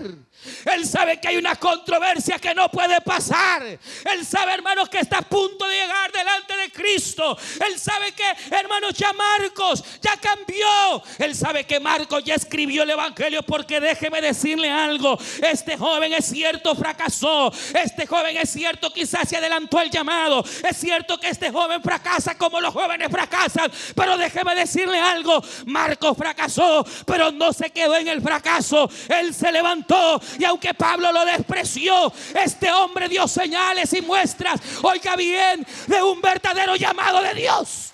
Él 0.65 0.87
sabe 0.87 1.21
que 1.21 1.29
hay 1.29 1.37
una 1.37 1.57
controversia 1.57 2.39
que 2.39 2.55
no 2.55 2.71
puede 2.71 3.01
pasar. 3.01 3.63
Él 3.63 4.27
sabe, 4.27 4.55
hermanos, 4.55 4.89
que 4.89 4.99
está 4.99 5.19
a 5.19 5.23
punto 5.23 5.67
de 5.67 5.75
llegar 5.75 6.13
delante 6.13 6.57
de 6.57 6.71
Cristo. 6.71 7.37
Él 7.67 7.79
sabe 7.79 8.13
que, 8.13 8.25
hermanos, 8.55 8.95
ya 8.95 9.13
Marcos 9.13 9.85
ya 10.01 10.17
cambió. 10.17 11.03
Él 11.19 11.35
sabe 11.35 11.65
que 11.65 11.81
Marcos 11.81 12.23
ya 12.25 12.35
escribió 12.35 12.83
el 12.83 12.91
Evangelio 12.91 13.43
porque 13.43 13.81
déjeme 13.81 14.21
decirle 14.21 14.71
algo. 14.71 15.19
Este 15.43 15.77
joven 15.77 16.13
es 16.13 16.27
cierto, 16.27 16.75
fracasó. 16.75 17.53
Este 17.75 18.07
joven 18.07 18.37
es 18.37 18.51
cierto, 18.51 18.93
quizás 18.93 19.29
se 19.29 19.37
adelantó 19.37 19.81
el 19.81 19.91
llamado. 19.91 20.45
Es 20.69 20.77
cierto 20.77 21.19
que 21.19 21.29
este 21.29 21.51
joven 21.51 21.83
fracasa 21.83 22.37
como 22.37 22.61
los 22.61 22.73
jóvenes 22.73 23.09
fracasan. 23.11 23.71
Pero 23.95 24.17
déjeme 24.17 24.55
decirle 24.55 24.99
algo. 24.99 25.43
Marcos 25.67 26.17
fracasó, 26.17 26.85
pero 27.07 27.31
no 27.33 27.53
se 27.53 27.71
quedó 27.71 27.97
en 27.97 28.09
el 28.09 28.23
fracaso. 28.23 28.91
Él 29.09 29.35
se 29.35 29.53
levantó 29.53 30.21
y 30.39 30.45
aunque 30.45 30.73
Pablo 30.73 31.11
lo 31.13 31.25
despreció, 31.25 32.13
este 32.41 32.71
hombre 32.71 33.09
dio 33.09 33.27
señales 33.27 33.93
y 33.93 34.01
muestras, 34.01 34.61
oiga 34.83 35.17
bien, 35.17 35.67
de 35.87 36.03
un 36.03 36.21
verdadero 36.21 36.77
llamado 36.77 37.21
de 37.23 37.35
Dios. 37.35 37.93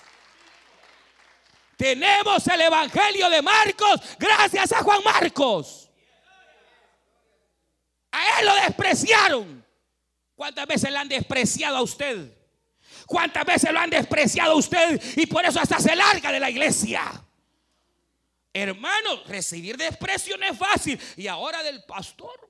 Tenemos 1.75 2.47
el 2.47 2.61
Evangelio 2.61 3.29
de 3.29 3.41
Marcos 3.41 3.99
gracias 4.17 4.71
a 4.71 4.83
Juan 4.83 5.01
Marcos. 5.03 5.89
A 8.11 8.39
él 8.39 8.45
lo 8.45 8.55
despreciaron. 8.55 9.65
¿Cuántas 10.35 10.67
veces 10.67 10.91
le 10.91 10.97
han 10.97 11.09
despreciado 11.09 11.77
a 11.77 11.81
usted? 11.81 12.31
¿Cuántas 13.05 13.45
veces 13.45 13.71
lo 13.71 13.79
han 13.79 13.89
despreciado 13.89 14.53
a 14.53 14.55
usted? 14.55 15.01
Y 15.17 15.25
por 15.25 15.45
eso 15.45 15.59
hasta 15.59 15.79
se 15.79 15.95
larga 15.95 16.31
de 16.31 16.39
la 16.39 16.49
iglesia. 16.49 17.24
Hermano, 18.57 19.21
recibir 19.25 19.75
desprecio 19.75 20.37
no 20.37 20.45
es 20.45 20.57
fácil. 20.57 20.97
Y 21.17 21.27
ahora 21.27 21.61
del 21.61 21.83
pastor. 21.83 22.49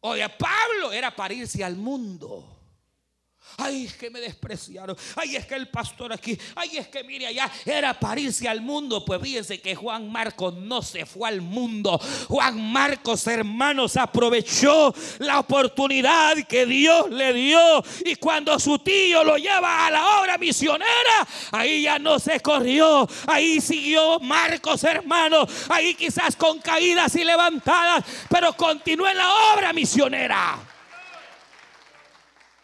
O 0.00 0.14
de 0.14 0.28
Pablo 0.28 0.90
era 0.90 1.14
para 1.14 1.32
irse 1.32 1.62
al 1.62 1.76
mundo. 1.76 2.55
Ay, 3.58 3.86
es 3.86 3.94
que 3.94 4.10
me 4.10 4.20
despreciaron. 4.20 4.96
Ay, 5.14 5.36
es 5.36 5.46
que 5.46 5.54
el 5.54 5.68
pastor 5.68 6.12
aquí. 6.12 6.38
Ay, 6.54 6.76
es 6.76 6.88
que 6.88 7.02
mire 7.02 7.26
allá. 7.26 7.50
Era 7.64 7.98
para 7.98 8.20
irse 8.20 8.46
al 8.46 8.60
mundo. 8.60 9.02
Pues 9.04 9.20
fíjense 9.22 9.60
que 9.60 9.74
Juan 9.74 10.12
Marcos 10.12 10.54
no 10.54 10.82
se 10.82 11.06
fue 11.06 11.28
al 11.28 11.40
mundo. 11.40 11.98
Juan 12.28 12.60
Marcos, 12.70 13.26
hermanos, 13.26 13.96
aprovechó 13.96 14.94
la 15.20 15.40
oportunidad 15.40 16.36
que 16.46 16.66
Dios 16.66 17.10
le 17.10 17.32
dio. 17.32 17.82
Y 18.04 18.16
cuando 18.16 18.58
su 18.58 18.78
tío 18.78 19.24
lo 19.24 19.38
lleva 19.38 19.86
a 19.86 19.90
la 19.90 20.20
obra 20.20 20.36
misionera, 20.36 21.26
ahí 21.52 21.82
ya 21.82 21.98
no 21.98 22.18
se 22.18 22.40
corrió. 22.40 23.08
Ahí 23.26 23.62
siguió 23.62 24.20
Marcos, 24.20 24.84
hermanos. 24.84 25.48
Ahí 25.70 25.94
quizás 25.94 26.36
con 26.36 26.58
caídas 26.58 27.14
y 27.16 27.24
levantadas. 27.24 28.04
Pero 28.28 28.52
continuó 28.54 29.08
en 29.08 29.16
la 29.16 29.32
obra 29.54 29.72
misionera. 29.72 30.75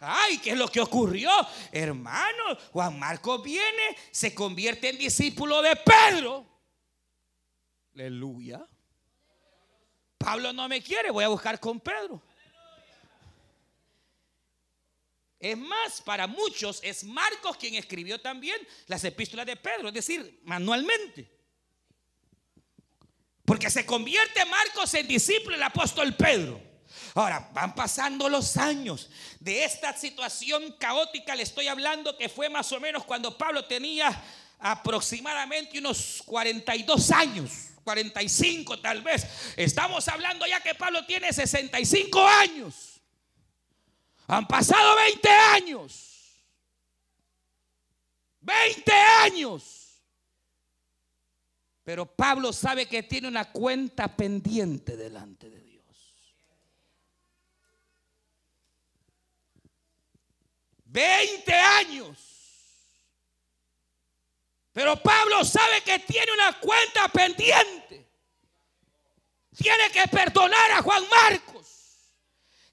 Ay, 0.04 0.38
¿qué 0.38 0.50
es 0.50 0.56
lo 0.56 0.66
que 0.66 0.80
ocurrió? 0.80 1.30
Hermano, 1.70 2.58
Juan 2.72 2.98
Marcos 2.98 3.42
viene, 3.42 3.96
se 4.10 4.34
convierte 4.34 4.88
en 4.88 4.98
discípulo 4.98 5.62
de 5.62 5.76
Pedro. 5.76 6.44
Aleluya. 7.94 8.66
Pablo 10.18 10.52
no 10.52 10.68
me 10.68 10.82
quiere, 10.82 11.10
voy 11.10 11.24
a 11.24 11.28
buscar 11.28 11.60
con 11.60 11.78
Pedro. 11.78 12.20
Es 15.38 15.56
más, 15.58 16.00
para 16.00 16.26
muchos 16.26 16.80
es 16.82 17.04
Marcos 17.04 17.56
quien 17.56 17.74
escribió 17.74 18.20
también 18.20 18.56
las 18.86 19.02
epístolas 19.04 19.46
de 19.46 19.56
Pedro, 19.56 19.88
es 19.88 19.94
decir, 19.94 20.40
manualmente. 20.44 21.30
Porque 23.44 23.70
se 23.70 23.84
convierte 23.84 24.44
Marcos 24.46 24.94
en 24.94 25.06
discípulo 25.06 25.56
del 25.56 25.64
apóstol 25.64 26.14
Pedro. 26.14 26.71
Ahora, 27.14 27.50
van 27.52 27.74
pasando 27.74 28.28
los 28.28 28.56
años 28.56 29.10
de 29.38 29.64
esta 29.64 29.96
situación 29.96 30.74
caótica, 30.78 31.34
le 31.34 31.42
estoy 31.42 31.68
hablando 31.68 32.16
que 32.16 32.28
fue 32.28 32.48
más 32.48 32.72
o 32.72 32.80
menos 32.80 33.04
cuando 33.04 33.36
Pablo 33.36 33.66
tenía 33.66 34.22
aproximadamente 34.58 35.78
unos 35.78 36.22
42 36.24 37.10
años. 37.10 37.50
45 37.84 38.78
tal 38.80 39.02
vez. 39.02 39.26
Estamos 39.56 40.06
hablando 40.08 40.46
ya 40.46 40.60
que 40.60 40.74
Pablo 40.74 41.04
tiene 41.04 41.32
65 41.32 42.26
años. 42.26 43.00
Han 44.28 44.46
pasado 44.46 44.96
20 44.96 45.28
años. 45.28 46.12
20 48.40 48.92
años. 48.92 50.02
Pero 51.84 52.06
Pablo 52.06 52.52
sabe 52.52 52.86
que 52.86 53.02
tiene 53.02 53.28
una 53.28 53.50
cuenta 53.50 54.16
pendiente 54.16 54.96
delante 54.96 55.50
de 55.50 55.60
Dios. 55.60 55.72
20 60.92 61.54
años. 61.54 62.18
Pero 64.72 64.96
Pablo 65.02 65.44
sabe 65.44 65.80
que 65.82 65.98
tiene 66.00 66.32
una 66.32 66.58
cuenta 66.60 67.08
pendiente. 67.08 68.06
Tiene 69.56 69.90
que 69.90 70.06
perdonar 70.08 70.70
a 70.72 70.82
Juan 70.82 71.02
Marcos. 71.08 71.66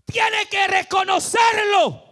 Tiene 0.05 0.45
que 0.47 0.67
reconocerlo. 0.67 2.05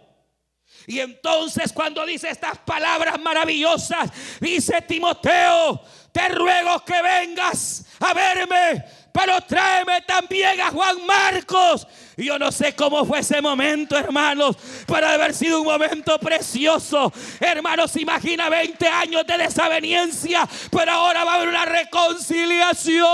Y 0.86 1.00
entonces 1.00 1.72
cuando 1.72 2.04
dice 2.06 2.30
estas 2.30 2.58
palabras 2.58 3.20
maravillosas, 3.20 4.10
dice 4.40 4.80
Timoteo, 4.82 5.82
te 6.12 6.28
ruego 6.30 6.82
que 6.84 7.02
vengas 7.02 7.84
a 8.00 8.14
verme 8.14 8.84
pero 9.12 9.40
tráeme 9.42 10.02
también 10.02 10.60
a 10.60 10.70
Juan 10.70 11.04
Marcos. 11.06 11.86
Yo 12.16 12.38
no 12.38 12.50
sé 12.50 12.74
cómo 12.74 13.04
fue 13.04 13.20
ese 13.20 13.40
momento, 13.40 13.96
hermanos, 13.96 14.56
pero 14.86 15.06
haber 15.06 15.34
sido 15.34 15.60
un 15.60 15.66
momento 15.66 16.18
precioso. 16.18 17.12
Hermanos, 17.38 17.96
imagina 17.96 18.48
20 18.48 18.88
años 18.88 19.26
de 19.26 19.38
desaveniencia, 19.38 20.48
pero 20.70 20.92
ahora 20.92 21.24
va 21.24 21.32
a 21.32 21.36
haber 21.36 21.48
una 21.48 21.64
reconciliación. 21.64 23.06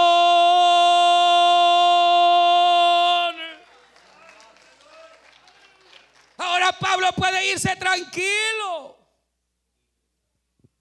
Ahora 6.39 6.73
Pablo 6.79 7.09
puede 7.15 7.53
irse 7.53 7.77
tranquilo. 7.77 9.04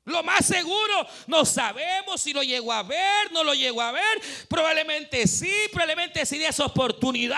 Lo 0.05 0.21
más 0.21 0.45
seguro, 0.45 1.07
no 1.27 1.45
sabemos 1.45 2.21
si 2.21 2.33
lo 2.33 2.43
llegó 2.43 2.73
a 2.73 2.83
ver, 2.83 3.31
no 3.31 3.43
lo 3.43 3.53
llegó 3.53 3.81
a 3.81 3.91
ver. 3.91 4.21
Probablemente 4.49 5.27
sí, 5.27 5.53
probablemente 5.71 6.25
sí 6.25 6.37
de 6.37 6.47
esa 6.47 6.65
oportunidad. 6.65 7.37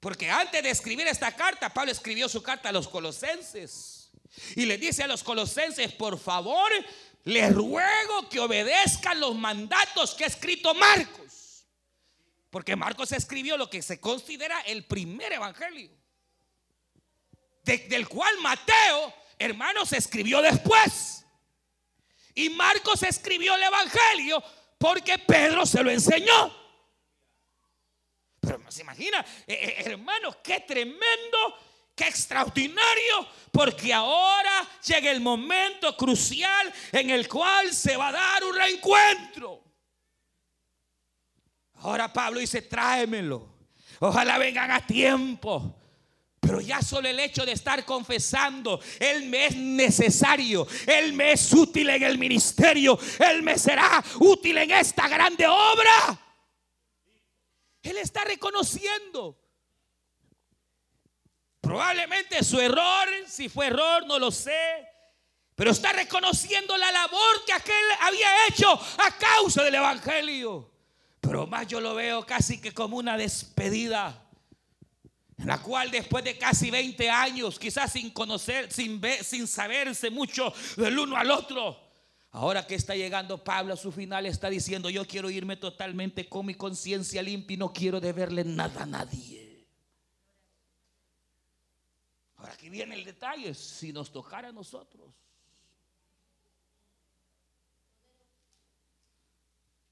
Porque 0.00 0.30
antes 0.30 0.62
de 0.62 0.70
escribir 0.70 1.06
esta 1.06 1.34
carta, 1.34 1.68
Pablo 1.68 1.92
escribió 1.92 2.28
su 2.28 2.42
carta 2.42 2.70
a 2.70 2.72
los 2.72 2.88
colosenses. 2.88 4.10
Y 4.56 4.64
le 4.64 4.78
dice 4.78 5.02
a 5.02 5.08
los 5.08 5.22
colosenses, 5.22 5.92
por 5.92 6.18
favor, 6.18 6.70
les 7.24 7.52
ruego 7.54 8.28
que 8.30 8.40
obedezcan 8.40 9.20
los 9.20 9.34
mandatos 9.34 10.14
que 10.14 10.24
ha 10.24 10.28
escrito 10.28 10.72
Marcos. 10.74 11.66
Porque 12.48 12.76
Marcos 12.76 13.12
escribió 13.12 13.58
lo 13.58 13.68
que 13.68 13.82
se 13.82 14.00
considera 14.00 14.60
el 14.62 14.86
primer 14.86 15.34
evangelio. 15.34 15.90
del 17.64 18.08
cual 18.08 18.38
Mateo 18.38 19.12
hermanos, 19.38 19.92
escribió 19.92 20.42
después. 20.42 21.24
Y 22.34 22.50
Marcos 22.50 23.02
escribió 23.02 23.54
el 23.54 23.62
Evangelio 23.62 24.42
porque 24.78 25.18
Pedro 25.18 25.66
se 25.66 25.82
lo 25.82 25.90
enseñó. 25.90 26.56
Pero 28.40 28.60
se 28.70 28.82
imagina, 28.82 29.24
eh, 29.46 29.54
eh, 29.54 29.90
hermanos, 29.90 30.36
qué 30.42 30.60
tremendo, 30.60 31.58
qué 31.94 32.06
extraordinario, 32.06 33.28
porque 33.50 33.92
ahora 33.92 34.68
llega 34.86 35.10
el 35.10 35.20
momento 35.20 35.96
crucial 35.96 36.72
en 36.92 37.10
el 37.10 37.28
cual 37.28 37.74
se 37.74 37.96
va 37.96 38.08
a 38.08 38.12
dar 38.12 38.44
un 38.44 38.54
reencuentro. 38.54 39.64
Ahora 41.74 42.12
Pablo 42.12 42.40
dice, 42.40 42.62
tráemelo. 42.62 43.56
Ojalá 44.00 44.38
vengan 44.38 44.70
a 44.70 44.86
tiempo. 44.86 45.77
Pero 46.40 46.60
ya 46.60 46.80
solo 46.80 47.08
el 47.08 47.18
hecho 47.18 47.44
de 47.44 47.52
estar 47.52 47.84
confesando, 47.84 48.80
Él 49.00 49.26
me 49.26 49.46
es 49.46 49.56
necesario, 49.56 50.66
Él 50.86 51.12
me 51.12 51.32
es 51.32 51.52
útil 51.52 51.90
en 51.90 52.02
el 52.02 52.16
ministerio, 52.16 52.98
Él 53.18 53.42
me 53.42 53.58
será 53.58 54.02
útil 54.20 54.58
en 54.58 54.70
esta 54.70 55.08
grande 55.08 55.46
obra. 55.46 56.18
Él 57.82 57.96
está 57.98 58.24
reconociendo. 58.24 59.38
Probablemente 61.60 62.42
su 62.44 62.60
error, 62.60 63.08
si 63.26 63.48
fue 63.48 63.66
error, 63.66 64.06
no 64.06 64.18
lo 64.18 64.30
sé. 64.30 64.86
Pero 65.54 65.72
está 65.72 65.92
reconociendo 65.92 66.76
la 66.76 66.92
labor 66.92 67.44
que 67.44 67.52
aquel 67.52 67.74
había 68.00 68.28
hecho 68.46 68.72
a 68.72 69.10
causa 69.18 69.64
del 69.64 69.74
Evangelio. 69.74 70.70
Pero 71.20 71.48
más 71.48 71.66
yo 71.66 71.80
lo 71.80 71.94
veo 71.96 72.24
casi 72.24 72.60
que 72.60 72.72
como 72.72 72.96
una 72.96 73.16
despedida 73.16 74.27
en 75.38 75.46
la 75.46 75.62
cual 75.62 75.90
después 75.90 76.24
de 76.24 76.36
casi 76.36 76.70
20 76.70 77.08
años, 77.08 77.58
quizás 77.58 77.92
sin 77.92 78.10
conocer, 78.10 78.72
sin, 78.72 79.00
ver, 79.00 79.22
sin 79.22 79.46
saberse 79.46 80.10
mucho 80.10 80.52
del 80.76 80.98
uno 80.98 81.16
al 81.16 81.30
otro, 81.30 81.78
ahora 82.32 82.66
que 82.66 82.74
está 82.74 82.96
llegando 82.96 83.42
Pablo 83.42 83.74
a 83.74 83.76
su 83.76 83.92
final, 83.92 84.26
está 84.26 84.50
diciendo, 84.50 84.90
yo 84.90 85.06
quiero 85.06 85.30
irme 85.30 85.56
totalmente 85.56 86.28
con 86.28 86.44
mi 86.44 86.54
conciencia 86.54 87.22
limpia 87.22 87.54
y 87.54 87.58
no 87.58 87.72
quiero 87.72 88.00
deberle 88.00 88.42
nada 88.44 88.82
a 88.82 88.86
nadie. 88.86 89.64
Ahora 92.36 92.52
aquí 92.52 92.68
viene 92.68 92.96
el 92.96 93.04
detalle, 93.04 93.54
si 93.54 93.92
nos 93.92 94.10
tocara 94.10 94.48
a 94.48 94.52
nosotros. 94.52 95.08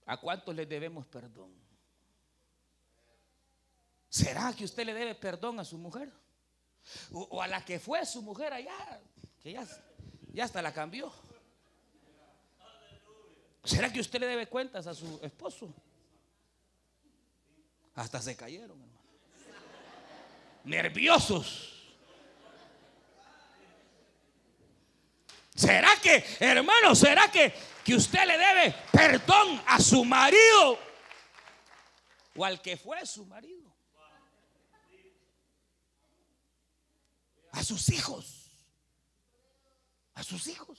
¿A 0.07 0.17
cuántos 0.17 0.55
le 0.55 0.67
debemos 0.67 1.07
perdón? 1.07 1.66
¿Será 4.17 4.51
que 4.55 4.65
usted 4.65 4.87
le 4.87 4.95
debe 4.95 5.15
perdón 5.15 5.61
a 5.61 5.65
su 5.65 5.77
mujer? 5.77 6.11
O, 7.13 7.43
a 7.43 7.47
la 7.47 7.63
que 7.63 7.79
fue 7.79 8.07
su 8.07 8.23
mujer 8.23 8.51
allá, 8.51 8.73
que 9.43 9.53
ya, 9.53 9.67
ya 10.33 10.45
hasta 10.45 10.63
la 10.63 10.73
cambió. 10.73 11.13
¿Será 13.63 13.93
que 13.93 14.01
usted 14.01 14.19
le 14.21 14.27
debe 14.27 14.47
cuentas 14.49 14.87
a 14.87 14.95
su 14.95 15.21
esposo? 15.23 15.75
Hasta 17.95 18.23
se 18.23 18.35
cayeron, 18.35 18.81
hermano. 18.81 19.01
Nerviosos. 20.65 21.95
¿Será 25.55 25.91
que, 26.03 26.25
hermano, 26.41 26.95
será 26.95 27.31
que, 27.31 27.53
que 27.85 27.95
usted 27.95 28.25
le 28.27 28.39
debe 28.39 28.75
perdón 28.91 29.61
a 29.67 29.79
su 29.79 30.07
marido? 30.07 30.79
O 32.35 32.47
al 32.47 32.63
que 32.63 32.79
fue 32.79 33.05
su 33.05 33.27
marido. 33.27 33.56
A 37.57 37.65
sus 37.65 37.89
hijos. 37.89 38.51
A 40.15 40.23
sus 40.23 40.47
hijos. 40.47 40.79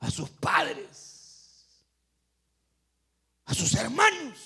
A 0.00 0.10
sus 0.10 0.28
padres. 0.28 1.66
A 3.44 3.54
sus 3.54 3.72
hermanos. 3.74 4.38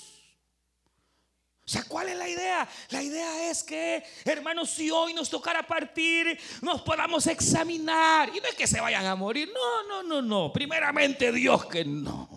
O 1.65 1.69
sea, 1.69 1.83
¿cuál 1.85 2.09
es 2.09 2.17
la 2.17 2.29
idea? 2.29 2.69
La 2.89 3.01
idea 3.01 3.49
es 3.49 3.63
que, 3.63 4.03
hermanos, 4.25 4.69
si 4.69 4.91
hoy 4.91 5.13
nos 5.13 5.29
tocara 5.29 5.65
partir, 5.65 6.39
nos 6.61 6.81
podamos 6.81 7.25
examinar. 7.25 8.29
Y 8.29 8.39
no 8.39 8.47
es 8.47 8.55
que 8.55 8.67
se 8.67 8.79
vayan 8.79 9.05
a 9.05 9.15
morir. 9.15 9.49
No, 9.51 9.87
no, 9.87 10.03
no, 10.03 10.21
no. 10.21 10.53
Primeramente 10.53 11.31
Dios 11.31 11.65
que 11.65 11.83
no. 11.83 12.32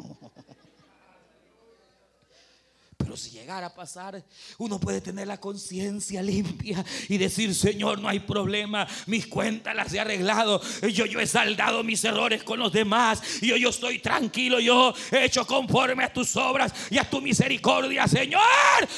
Pero 3.16 3.24
si 3.24 3.31
llegara 3.31 3.68
a 3.68 3.74
pasar, 3.74 4.22
uno 4.59 4.79
puede 4.79 5.00
tener 5.00 5.26
la 5.26 5.40
conciencia 5.40 6.20
limpia 6.22 6.85
y 7.09 7.16
decir, 7.16 7.55
Señor, 7.55 7.98
no 7.98 8.11
hay 8.11 8.20
problema, 8.20 8.87
mis 9.07 9.26
cuentas 9.26 9.74
las 9.74 9.94
he 9.94 10.00
arreglado, 10.00 10.61
yo, 10.83 11.07
yo 11.07 11.18
he 11.18 11.26
saldado 11.26 11.83
mis 11.83 12.05
errores 12.05 12.42
con 12.42 12.59
los 12.59 12.74
demás, 12.74 13.22
yo, 13.40 13.57
yo 13.57 13.70
estoy 13.70 14.00
tranquilo, 14.00 14.61
yo 14.61 14.92
he 15.11 15.24
hecho 15.24 15.46
conforme 15.46 16.05
a 16.05 16.12
tus 16.12 16.37
obras 16.37 16.74
y 16.90 16.98
a 16.98 17.09
tu 17.09 17.22
misericordia, 17.22 18.07
Señor. 18.07 18.42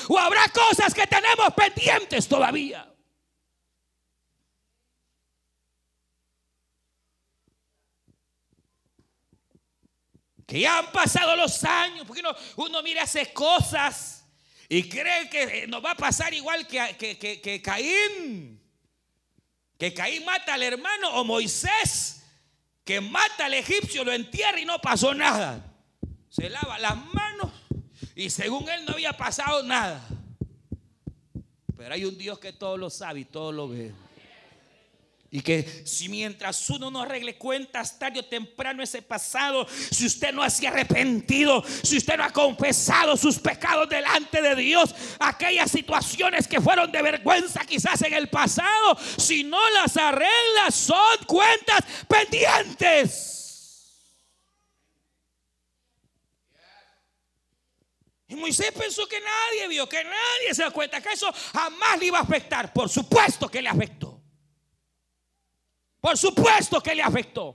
O 0.09 0.19
habrá 0.19 0.49
cosas 0.49 0.93
que 0.93 1.07
tenemos 1.07 1.55
pendientes 1.55 2.27
todavía. 2.27 2.88
Que 10.49 10.61
ya 10.61 10.79
han 10.79 10.91
pasado 10.93 11.37
los 11.37 11.63
años, 11.63 12.07
porque 12.07 12.23
uno, 12.57 12.83
mira 12.83 13.03
hace 13.03 13.35
cosas 13.35 14.25
y 14.67 14.89
cree 14.89 15.29
que 15.29 15.67
nos 15.67 15.85
va 15.85 15.91
a 15.91 15.95
pasar 15.95 16.33
igual 16.33 16.67
que, 16.67 16.97
que, 16.97 17.19
que, 17.19 17.61
Caín, 17.61 18.59
que 19.77 19.93
Caín 19.93 20.25
mata 20.25 20.55
al 20.55 20.63
hermano 20.63 21.11
o 21.17 21.25
Moisés, 21.25 22.23
que 22.83 22.99
mata 22.99 23.45
al 23.45 23.55
egipcio, 23.55 24.05
lo 24.05 24.13
entierra 24.13 24.59
y 24.59 24.65
no 24.65 24.81
pasó 24.81 25.13
nada. 25.13 25.63
Se 26.31 26.49
lava 26.49 26.79
las 26.79 26.97
manos 26.97 27.53
y 28.17 28.31
según 28.31 28.67
él 28.71 28.87
no 28.87 28.93
había 28.93 29.13
pasado 29.13 29.63
nada. 29.63 30.03
Pero 31.77 31.93
hay 31.93 32.07
un 32.07 32.17
Dios 32.17 32.39
que 32.39 32.55
todo 32.55 32.79
lo 32.79 32.89
sabe 32.89 33.21
y 33.21 33.25
todo 33.27 33.53
lo 33.53 33.69
ve. 33.69 33.93
Y 35.31 35.43
que 35.43 35.83
si 35.85 36.09
mientras 36.09 36.71
uno 36.71 36.91
no 36.91 37.03
arregle 37.03 37.37
cuentas 37.37 37.99
tarde 37.99 38.21
o 38.21 38.25
temprano 38.25 38.83
ese 38.83 39.03
pasado, 39.03 39.67
si 39.69 40.07
usted 40.07 40.33
no 40.33 40.49
se 40.49 40.67
ha 40.67 40.71
arrepentido, 40.71 41.63
si 41.83 41.99
usted 41.99 42.17
no 42.17 42.25
ha 42.25 42.31
confesado 42.31 43.15
sus 43.15 43.39
pecados 43.39 43.91
delante 43.91 44.41
de 44.41 44.57
Dios, 44.57 44.95
aquellas 45.21 45.71
situaciones 45.71 46.49
que 46.49 46.63
fueron 46.63 46.91
de 46.91 47.03
vergüenza 47.03 47.61
quizás 47.67 48.01
en 48.03 48.15
el 48.15 48.29
pasado, 48.29 48.97
si 49.19 49.45
no 49.45 49.59
las 49.71 49.99
arregla 49.99 50.71
son 50.71 51.19
cuentas 51.27 51.81
pendientes. 52.09 53.35
Y 58.29 58.35
Moisés 58.35 58.73
pensó 58.73 59.07
que 59.07 59.21
nadie 59.21 59.69
vio, 59.69 59.87
que 59.87 60.05
nadie 60.05 60.55
se 60.55 60.63
da 60.63 60.71
cuenta, 60.71 61.03
que 61.03 61.13
eso 61.13 61.31
jamás 61.53 61.99
le 61.99 62.07
iba 62.07 62.19
a 62.19 62.23
afectar. 62.23 62.73
Por 62.73 62.89
supuesto 62.89 63.49
que 63.49 63.61
le 63.61 63.69
afectó. 63.69 64.08
Por 66.09 66.17
supuesto 66.17 66.81
que 66.81 66.95
le 66.95 67.03
afectó. 67.03 67.55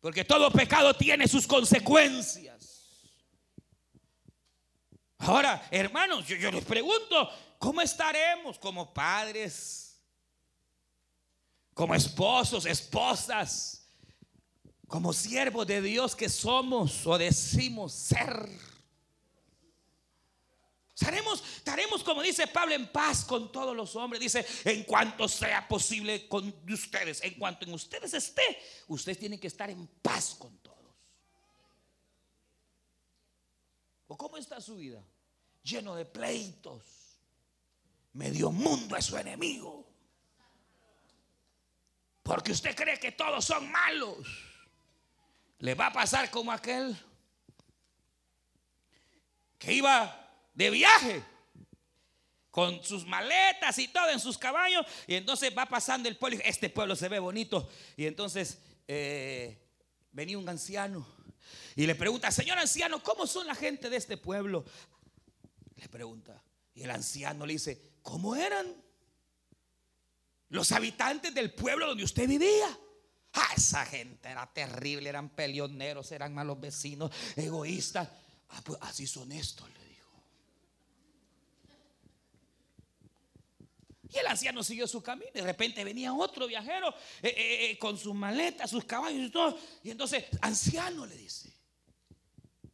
Porque 0.00 0.24
todo 0.24 0.50
pecado 0.50 0.94
tiene 0.94 1.28
sus 1.28 1.46
consecuencias. 1.46 2.80
Ahora, 5.18 5.68
hermanos, 5.70 6.26
yo, 6.26 6.50
les 6.50 6.64
pregunto, 6.64 7.30
¿cómo 7.58 7.82
estaremos 7.82 8.58
como 8.58 8.94
padres, 8.94 10.00
como 11.74 11.94
esposos, 11.94 12.64
esposas, 12.64 13.86
como 14.88 15.12
siervos 15.12 15.66
de 15.66 15.82
Dios 15.82 16.16
que 16.16 16.30
somos 16.30 17.06
o 17.06 17.18
decimos 17.18 17.92
ser? 17.92 18.48
Estaremos, 20.96 22.02
como 22.02 22.22
dice 22.22 22.46
Pablo, 22.46 22.74
en 22.74 22.90
paz 22.90 23.24
con 23.26 23.52
todos 23.52 23.76
los 23.76 23.94
hombres. 23.96 24.18
Dice, 24.18 24.46
en 24.64 24.84
cuanto 24.84 25.28
sea 25.28 25.68
posible 25.68 26.26
con 26.26 26.54
ustedes, 26.70 27.22
en 27.22 27.34
cuanto 27.34 27.66
en 27.66 27.74
ustedes 27.74 28.14
esté, 28.14 28.58
ustedes 28.88 29.18
tienen 29.18 29.38
que 29.38 29.48
estar 29.48 29.68
en 29.68 29.86
paz 30.00 30.34
con 30.38 30.56
todos. 30.58 30.76
¿O 34.06 34.16
cómo 34.16 34.38
está 34.38 34.58
su 34.58 34.76
vida? 34.76 35.04
Lleno 35.62 35.94
de 35.94 36.06
pleitos. 36.06 36.82
Medio 38.14 38.50
mundo 38.50 38.96
es 38.96 39.04
su 39.04 39.18
enemigo. 39.18 39.86
Porque 42.22 42.52
usted 42.52 42.74
cree 42.74 42.98
que 42.98 43.12
todos 43.12 43.44
son 43.44 43.70
malos. 43.70 44.26
Le 45.58 45.74
va 45.74 45.88
a 45.88 45.92
pasar 45.92 46.30
como 46.30 46.52
aquel 46.52 46.96
que 49.58 49.74
iba 49.74 50.25
de 50.56 50.70
viaje 50.70 51.22
con 52.50 52.82
sus 52.82 53.06
maletas 53.06 53.78
y 53.78 53.86
todo 53.86 54.10
en 54.10 54.18
sus 54.18 54.36
caballos. 54.36 54.84
Y 55.06 55.14
entonces 55.14 55.52
va 55.56 55.66
pasando 55.66 56.08
el 56.08 56.16
pueblo. 56.16 56.40
Este 56.44 56.68
pueblo 56.68 56.96
se 56.96 57.08
ve 57.08 57.20
bonito. 57.20 57.68
Y 57.96 58.06
entonces 58.06 58.58
eh, 58.88 59.62
venía 60.10 60.38
un 60.38 60.48
anciano 60.48 61.06
y 61.76 61.86
le 61.86 61.94
pregunta, 61.94 62.30
señor 62.30 62.58
anciano, 62.58 63.02
¿cómo 63.02 63.26
son 63.26 63.46
la 63.46 63.54
gente 63.54 63.90
de 63.90 63.98
este 63.98 64.16
pueblo? 64.16 64.64
Le 65.76 65.88
pregunta. 65.90 66.42
Y 66.74 66.82
el 66.82 66.90
anciano 66.90 67.44
le 67.44 67.52
dice, 67.52 67.92
¿cómo 68.02 68.34
eran 68.34 68.66
los 70.48 70.72
habitantes 70.72 71.34
del 71.34 71.52
pueblo 71.52 71.88
donde 71.88 72.04
usted 72.04 72.26
vivía? 72.26 72.78
Ah, 73.34 73.48
esa 73.54 73.84
gente 73.84 74.30
era 74.30 74.50
terrible, 74.50 75.10
eran 75.10 75.28
peleoneros, 75.28 76.10
eran 76.12 76.32
malos 76.32 76.58
vecinos, 76.58 77.10
egoístas. 77.36 78.08
Ah, 78.48 78.62
pues 78.64 78.78
así 78.80 79.06
son 79.06 79.30
estos. 79.32 79.68
Y 84.16 84.18
el 84.18 84.26
anciano 84.28 84.64
siguió 84.64 84.86
su 84.86 85.02
camino. 85.02 85.30
De 85.34 85.42
repente 85.42 85.84
venía 85.84 86.14
otro 86.14 86.46
viajero 86.46 86.88
eh, 87.22 87.34
eh, 87.36 87.70
eh, 87.70 87.78
con 87.78 87.98
sus 87.98 88.14
maletas, 88.14 88.70
sus 88.70 88.84
caballos 88.84 89.26
y 89.26 89.30
todo. 89.30 89.58
Y 89.82 89.90
entonces, 89.90 90.24
anciano 90.40 91.04
le 91.04 91.14
dice, 91.16 91.52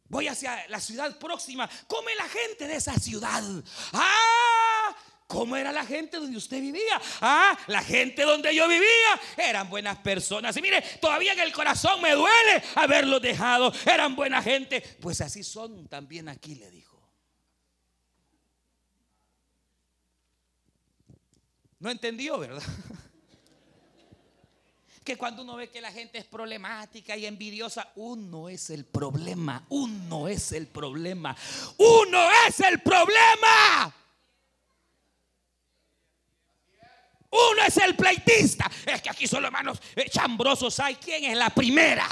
voy 0.07 0.29
hacia 0.29 0.65
la 0.69 0.79
ciudad 0.79 1.19
próxima. 1.19 1.69
¿Cómo 1.87 2.07
es 2.07 2.15
la 2.15 2.29
gente 2.29 2.65
de 2.65 2.75
esa 2.77 2.97
ciudad? 2.97 3.43
Ah, 3.91 4.95
¿Cómo 5.27 5.57
era 5.57 5.73
la 5.73 5.85
gente 5.85 6.15
donde 6.15 6.37
usted 6.37 6.61
vivía? 6.61 7.01
Ah, 7.19 7.57
la 7.67 7.83
gente 7.83 8.21
donde 8.21 8.55
yo 8.55 8.65
vivía 8.69 9.19
eran 9.35 9.69
buenas 9.69 9.97
personas. 9.97 10.55
Y 10.55 10.61
mire, 10.61 10.81
todavía 11.01 11.33
en 11.33 11.41
el 11.41 11.51
corazón 11.51 12.01
me 12.01 12.11
duele 12.11 12.63
haberlos 12.75 13.21
dejado. 13.21 13.73
Eran 13.85 14.15
buena 14.15 14.41
gente. 14.41 14.79
Pues 15.01 15.19
así 15.19 15.43
son 15.43 15.89
también 15.89 16.29
aquí, 16.29 16.55
le 16.55 16.71
dijo. 16.71 16.92
No 21.83 21.91
entendió, 21.91 22.39
¿verdad? 22.39 22.63
que 25.03 25.17
cuando 25.17 25.41
uno 25.41 25.57
ve 25.57 25.69
que 25.69 25.81
la 25.81 25.91
gente 25.91 26.17
es 26.17 26.23
problemática 26.23 27.17
y 27.17 27.25
envidiosa, 27.25 27.91
uno 27.97 28.47
es 28.47 28.69
el 28.69 28.85
problema, 28.85 29.65
uno 29.67 30.29
es 30.29 30.53
el 30.53 30.67
problema, 30.67 31.35
uno 31.77 32.29
es 32.47 32.61
el 32.61 32.81
problema. 32.81 33.93
Uno 37.31 37.63
es 37.67 37.75
el 37.77 37.97
pleitista. 37.97 38.71
Es 38.85 39.01
que 39.01 39.09
aquí 39.09 39.27
solo 39.27 39.47
hermanos 39.47 39.81
chambrosos 40.09 40.79
hay. 40.79 40.95
¿Quién 40.95 41.25
es 41.25 41.35
la 41.35 41.49
primera? 41.49 42.07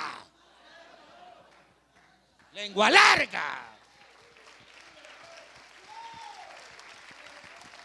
Lengua 2.51 2.89
larga. 2.89 3.70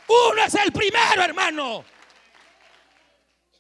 Uno 0.09 0.45
es 0.45 0.55
el 0.55 0.73
primero, 0.73 1.23
hermano. 1.23 1.85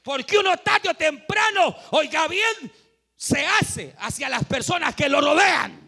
Porque 0.03 0.39
uno 0.39 0.57
tarde 0.59 0.95
temprano, 0.95 1.75
oiga 1.91 2.29
bien, 2.29 2.73
se 3.17 3.45
hace 3.45 3.95
hacia 3.99 4.29
las 4.29 4.45
personas 4.45 4.95
que 4.95 5.09
lo 5.09 5.21
rodean. 5.21 5.87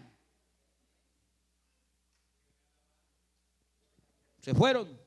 Se 4.40 4.54
fueron. 4.54 4.98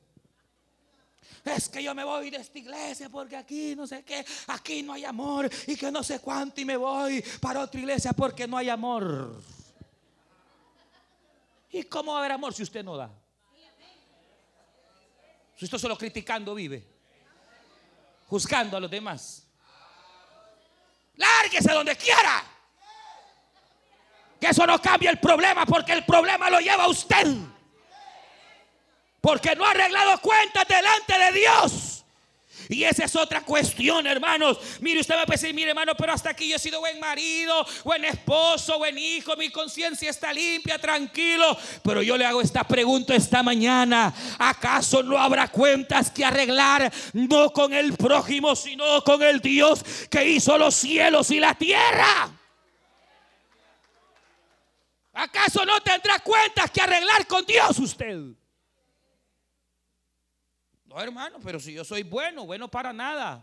Es 1.44 1.68
que 1.68 1.82
yo 1.82 1.94
me 1.94 2.04
voy 2.04 2.30
de 2.30 2.36
esta 2.36 2.58
iglesia 2.58 3.08
porque 3.10 3.36
aquí 3.36 3.74
no 3.74 3.86
sé 3.86 4.04
qué, 4.04 4.24
aquí 4.46 4.82
no 4.82 4.92
hay 4.92 5.04
amor 5.04 5.50
y 5.66 5.76
que 5.76 5.90
no 5.90 6.02
sé 6.04 6.20
cuánto 6.20 6.60
y 6.60 6.64
me 6.64 6.76
voy 6.76 7.22
para 7.40 7.60
otra 7.60 7.80
iglesia 7.80 8.12
porque 8.12 8.46
no 8.46 8.56
hay 8.56 8.68
amor. 8.68 9.42
¿Y 11.70 11.82
cómo 11.84 12.12
va 12.12 12.18
a 12.18 12.20
haber 12.20 12.32
amor 12.32 12.54
si 12.54 12.62
usted 12.62 12.84
no 12.84 12.96
da? 12.96 13.10
Si 15.62 15.66
usted 15.66 15.78
solo 15.78 15.96
criticando 15.96 16.56
vive, 16.56 16.84
juzgando 18.26 18.76
a 18.76 18.80
los 18.80 18.90
demás. 18.90 19.46
Lárguese 21.14 21.72
donde 21.72 21.94
quiera. 21.94 22.42
Que 24.40 24.48
eso 24.48 24.66
no 24.66 24.82
cambie 24.82 25.08
el 25.08 25.20
problema 25.20 25.64
porque 25.64 25.92
el 25.92 26.04
problema 26.04 26.50
lo 26.50 26.58
lleva 26.58 26.88
usted. 26.88 27.28
Porque 29.20 29.54
no 29.54 29.64
ha 29.64 29.70
arreglado 29.70 30.20
cuentas 30.20 30.66
delante 30.66 31.16
de 31.16 31.30
Dios. 31.30 31.91
Y 32.68 32.84
esa 32.84 33.04
es 33.04 33.16
otra 33.16 33.42
cuestión, 33.42 34.06
hermanos. 34.06 34.58
Mire, 34.80 35.00
usted 35.00 35.14
va 35.14 35.22
a 35.22 35.26
decir, 35.26 35.54
mire, 35.54 35.70
hermano, 35.70 35.94
pero 35.96 36.12
hasta 36.12 36.30
aquí 36.30 36.48
yo 36.48 36.56
he 36.56 36.58
sido 36.58 36.80
buen 36.80 36.98
marido, 37.00 37.66
buen 37.84 38.04
esposo, 38.04 38.78
buen 38.78 38.98
hijo, 38.98 39.36
mi 39.36 39.50
conciencia 39.50 40.10
está 40.10 40.32
limpia, 40.32 40.78
tranquilo. 40.78 41.56
Pero 41.82 42.02
yo 42.02 42.16
le 42.16 42.24
hago 42.24 42.40
esta 42.40 42.64
pregunta 42.64 43.14
esta 43.14 43.42
mañana. 43.42 44.12
¿Acaso 44.38 45.02
no 45.02 45.18
habrá 45.18 45.48
cuentas 45.48 46.10
que 46.10 46.24
arreglar, 46.24 46.92
no 47.12 47.50
con 47.50 47.72
el 47.72 47.94
prójimo, 47.94 48.56
sino 48.56 49.02
con 49.04 49.22
el 49.22 49.40
Dios 49.40 49.84
que 50.10 50.24
hizo 50.28 50.56
los 50.58 50.74
cielos 50.74 51.30
y 51.30 51.40
la 51.40 51.54
tierra? 51.54 52.30
¿Acaso 55.14 55.64
no 55.66 55.80
tendrá 55.80 56.18
cuentas 56.20 56.70
que 56.70 56.80
arreglar 56.80 57.26
con 57.26 57.44
Dios 57.44 57.78
usted? 57.78 58.18
No, 60.92 61.00
hermano, 61.00 61.38
pero 61.42 61.58
si 61.58 61.72
yo 61.72 61.84
soy 61.84 62.02
bueno, 62.02 62.44
bueno 62.44 62.68
para 62.68 62.92
nada. 62.92 63.42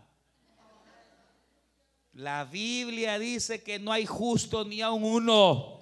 La 2.12 2.44
Biblia 2.44 3.18
dice 3.18 3.60
que 3.62 3.78
no 3.78 3.90
hay 3.92 4.06
justo 4.06 4.64
ni 4.64 4.80
a 4.82 4.90
uno. 4.90 5.80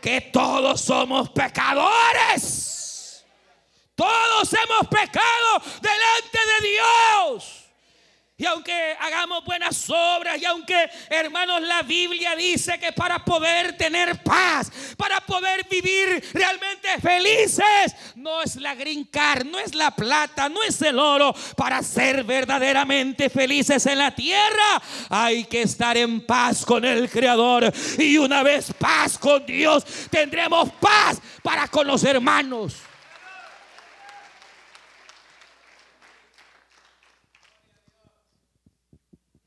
Que 0.00 0.22
todos 0.22 0.80
somos 0.80 1.28
pecadores. 1.30 3.22
Todos 3.94 4.52
hemos 4.54 4.88
pecado 4.88 5.62
delante 5.82 6.38
de 6.62 6.68
Dios. 6.68 7.57
Y 8.40 8.46
aunque 8.46 8.72
hagamos 9.00 9.44
buenas 9.44 9.90
obras, 9.90 10.40
y 10.40 10.44
aunque, 10.44 10.88
hermanos, 11.10 11.60
la 11.60 11.82
Biblia 11.82 12.36
dice 12.36 12.78
que 12.78 12.92
para 12.92 13.24
poder 13.24 13.76
tener 13.76 14.22
paz, 14.22 14.70
para 14.96 15.20
poder 15.20 15.66
vivir 15.68 16.24
realmente 16.34 16.88
felices, 17.02 17.96
no 18.14 18.40
es 18.40 18.54
la 18.54 18.76
green 18.76 19.06
card, 19.06 19.44
no 19.44 19.58
es 19.58 19.74
la 19.74 19.90
plata, 19.90 20.48
no 20.48 20.62
es 20.62 20.80
el 20.82 21.00
oro. 21.00 21.34
Para 21.56 21.82
ser 21.82 22.22
verdaderamente 22.22 23.28
felices 23.28 23.84
en 23.86 23.98
la 23.98 24.14
tierra, 24.14 24.80
hay 25.08 25.42
que 25.46 25.62
estar 25.62 25.96
en 25.96 26.24
paz 26.24 26.64
con 26.64 26.84
el 26.84 27.10
Creador. 27.10 27.72
Y 27.98 28.18
una 28.18 28.44
vez 28.44 28.72
paz 28.78 29.18
con 29.18 29.44
Dios, 29.46 29.84
tendremos 30.10 30.70
paz 30.74 31.20
para 31.42 31.66
con 31.66 31.88
los 31.88 32.04
hermanos. 32.04 32.87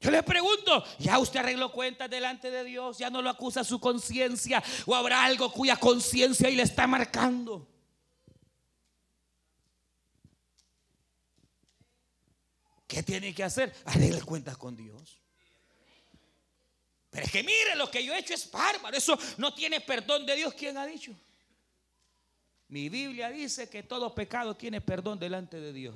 Yo 0.01 0.09
le 0.09 0.23
pregunto, 0.23 0.83
¿ya 0.97 1.19
usted 1.19 1.41
arregló 1.41 1.71
cuentas 1.71 2.09
delante 2.09 2.49
de 2.49 2.63
Dios? 2.63 2.97
¿Ya 2.97 3.11
no 3.11 3.21
lo 3.21 3.29
acusa 3.29 3.63
su 3.63 3.79
conciencia? 3.79 4.61
¿O 4.87 4.95
habrá 4.95 5.23
algo 5.23 5.51
cuya 5.53 5.77
conciencia 5.77 6.47
ahí 6.47 6.55
le 6.55 6.63
está 6.63 6.87
marcando? 6.87 7.67
¿Qué 12.87 13.03
tiene 13.03 13.31
que 13.33 13.43
hacer? 13.43 13.73
Arregle 13.85 14.23
cuentas 14.23 14.57
con 14.57 14.75
Dios. 14.75 15.21
Pero 17.11 17.25
es 17.27 17.31
que 17.31 17.43
mire, 17.43 17.75
lo 17.75 17.91
que 17.91 18.03
yo 18.03 18.13
he 18.15 18.19
hecho 18.19 18.33
es 18.33 18.49
bárbaro. 18.49 18.97
Eso 18.97 19.15
no 19.37 19.53
tiene 19.53 19.81
perdón 19.81 20.25
de 20.25 20.35
Dios. 20.35 20.55
¿Quién 20.55 20.77
ha 20.77 20.85
dicho? 20.87 21.15
Mi 22.69 22.89
Biblia 22.89 23.29
dice 23.29 23.69
que 23.69 23.83
todo 23.83 24.15
pecado 24.15 24.55
tiene 24.55 24.81
perdón 24.81 25.19
delante 25.19 25.59
de 25.59 25.71
Dios. 25.71 25.95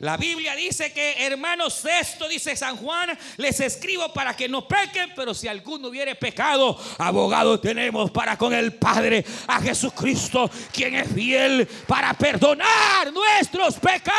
La 0.00 0.16
Biblia 0.16 0.56
dice 0.56 0.94
que, 0.94 1.26
hermanos, 1.26 1.84
esto 1.84 2.26
dice 2.26 2.56
San 2.56 2.78
Juan, 2.78 3.18
les 3.36 3.60
escribo 3.60 4.10
para 4.14 4.34
que 4.34 4.48
no 4.48 4.66
pequen, 4.66 5.12
pero 5.14 5.34
si 5.34 5.46
alguno 5.46 5.88
hubiere 5.88 6.14
pecado, 6.14 6.78
abogado 6.96 7.60
tenemos 7.60 8.10
para 8.10 8.38
con 8.38 8.54
el 8.54 8.72
Padre, 8.72 9.22
a 9.46 9.60
Jesucristo, 9.60 10.50
quien 10.72 10.94
es 10.94 11.12
fiel 11.12 11.66
para 11.86 12.14
perdonar 12.14 13.12
nuestros 13.12 13.74
pecados. 13.74 14.16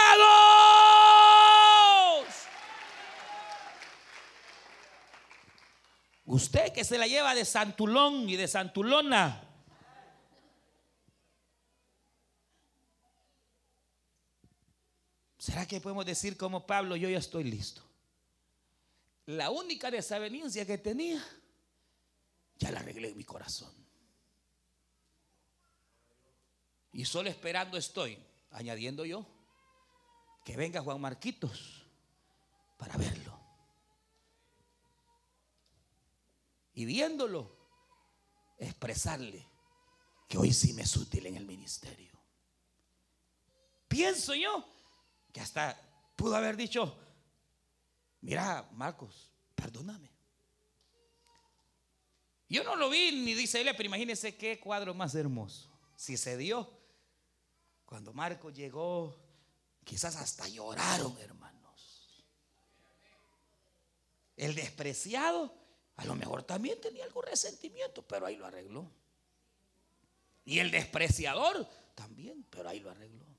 Usted 6.25 6.71
que 6.73 6.83
se 6.83 6.99
la 6.99 7.07
lleva 7.07 7.33
de 7.33 7.43
Santulón 7.43 8.29
y 8.29 8.35
de 8.35 8.47
Santulona, 8.47 9.50
¿Será 15.51 15.65
que 15.65 15.81
podemos 15.81 16.05
decir 16.05 16.37
como 16.37 16.65
Pablo, 16.65 16.95
yo 16.95 17.09
ya 17.09 17.17
estoy 17.17 17.43
listo? 17.43 17.81
La 19.25 19.49
única 19.49 19.91
desaveniencia 19.91 20.65
que 20.65 20.77
tenía, 20.77 21.21
ya 22.57 22.71
la 22.71 22.79
arreglé 22.79 23.09
en 23.09 23.17
mi 23.17 23.25
corazón. 23.25 23.69
Y 26.93 27.03
solo 27.03 27.29
esperando 27.29 27.77
estoy, 27.77 28.17
añadiendo 28.51 29.03
yo, 29.03 29.27
que 30.45 30.55
venga 30.55 30.79
Juan 30.79 31.01
Marquitos 31.01 31.83
para 32.77 32.95
verlo. 32.95 33.37
Y 36.75 36.85
viéndolo, 36.85 37.53
expresarle 38.57 39.45
que 40.29 40.37
hoy 40.37 40.53
sí 40.53 40.71
me 40.71 40.83
es 40.83 40.95
útil 40.95 41.25
en 41.25 41.35
el 41.35 41.45
ministerio. 41.45 42.17
Pienso 43.89 44.33
yo 44.33 44.65
que 45.31 45.41
hasta 45.41 45.79
pudo 46.15 46.35
haber 46.35 46.55
dicho, 46.55 46.97
mira, 48.21 48.67
Marcos, 48.73 49.31
perdóname. 49.55 50.11
Yo 52.49 52.63
no 52.65 52.75
lo 52.75 52.89
vi 52.89 53.11
ni 53.11 53.33
dice 53.33 53.61
él, 53.61 53.69
pero 53.77 53.87
imagínense 53.87 54.35
qué 54.35 54.59
cuadro 54.59 54.93
más 54.93 55.15
hermoso. 55.15 55.69
Si 55.95 56.17
se 56.17 56.35
dio, 56.35 56.69
cuando 57.85 58.11
Marcos 58.13 58.53
llegó, 58.53 59.15
quizás 59.85 60.17
hasta 60.17 60.47
lloraron, 60.49 61.17
hermanos. 61.19 62.25
El 64.35 64.53
despreciado, 64.55 65.53
a 65.95 66.05
lo 66.05 66.15
mejor 66.15 66.43
también 66.43 66.81
tenía 66.81 67.05
algún 67.05 67.23
resentimiento, 67.23 68.05
pero 68.05 68.25
ahí 68.25 68.35
lo 68.35 68.45
arregló. 68.45 68.91
Y 70.43 70.59
el 70.59 70.71
despreciador 70.71 71.69
también, 71.95 72.45
pero 72.49 72.67
ahí 72.67 72.79
lo 72.79 72.89
arregló. 72.89 73.30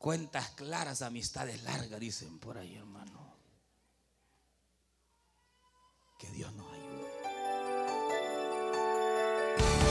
Cuentas 0.00 0.48
claras, 0.56 1.02
amistades 1.02 1.62
largas, 1.62 2.00
dicen 2.00 2.38
por 2.38 2.56
ahí, 2.56 2.74
hermano. 2.74 3.36
Que 6.18 6.30
Dios 6.30 6.50
nos 6.54 6.72
ayude. 6.72 7.04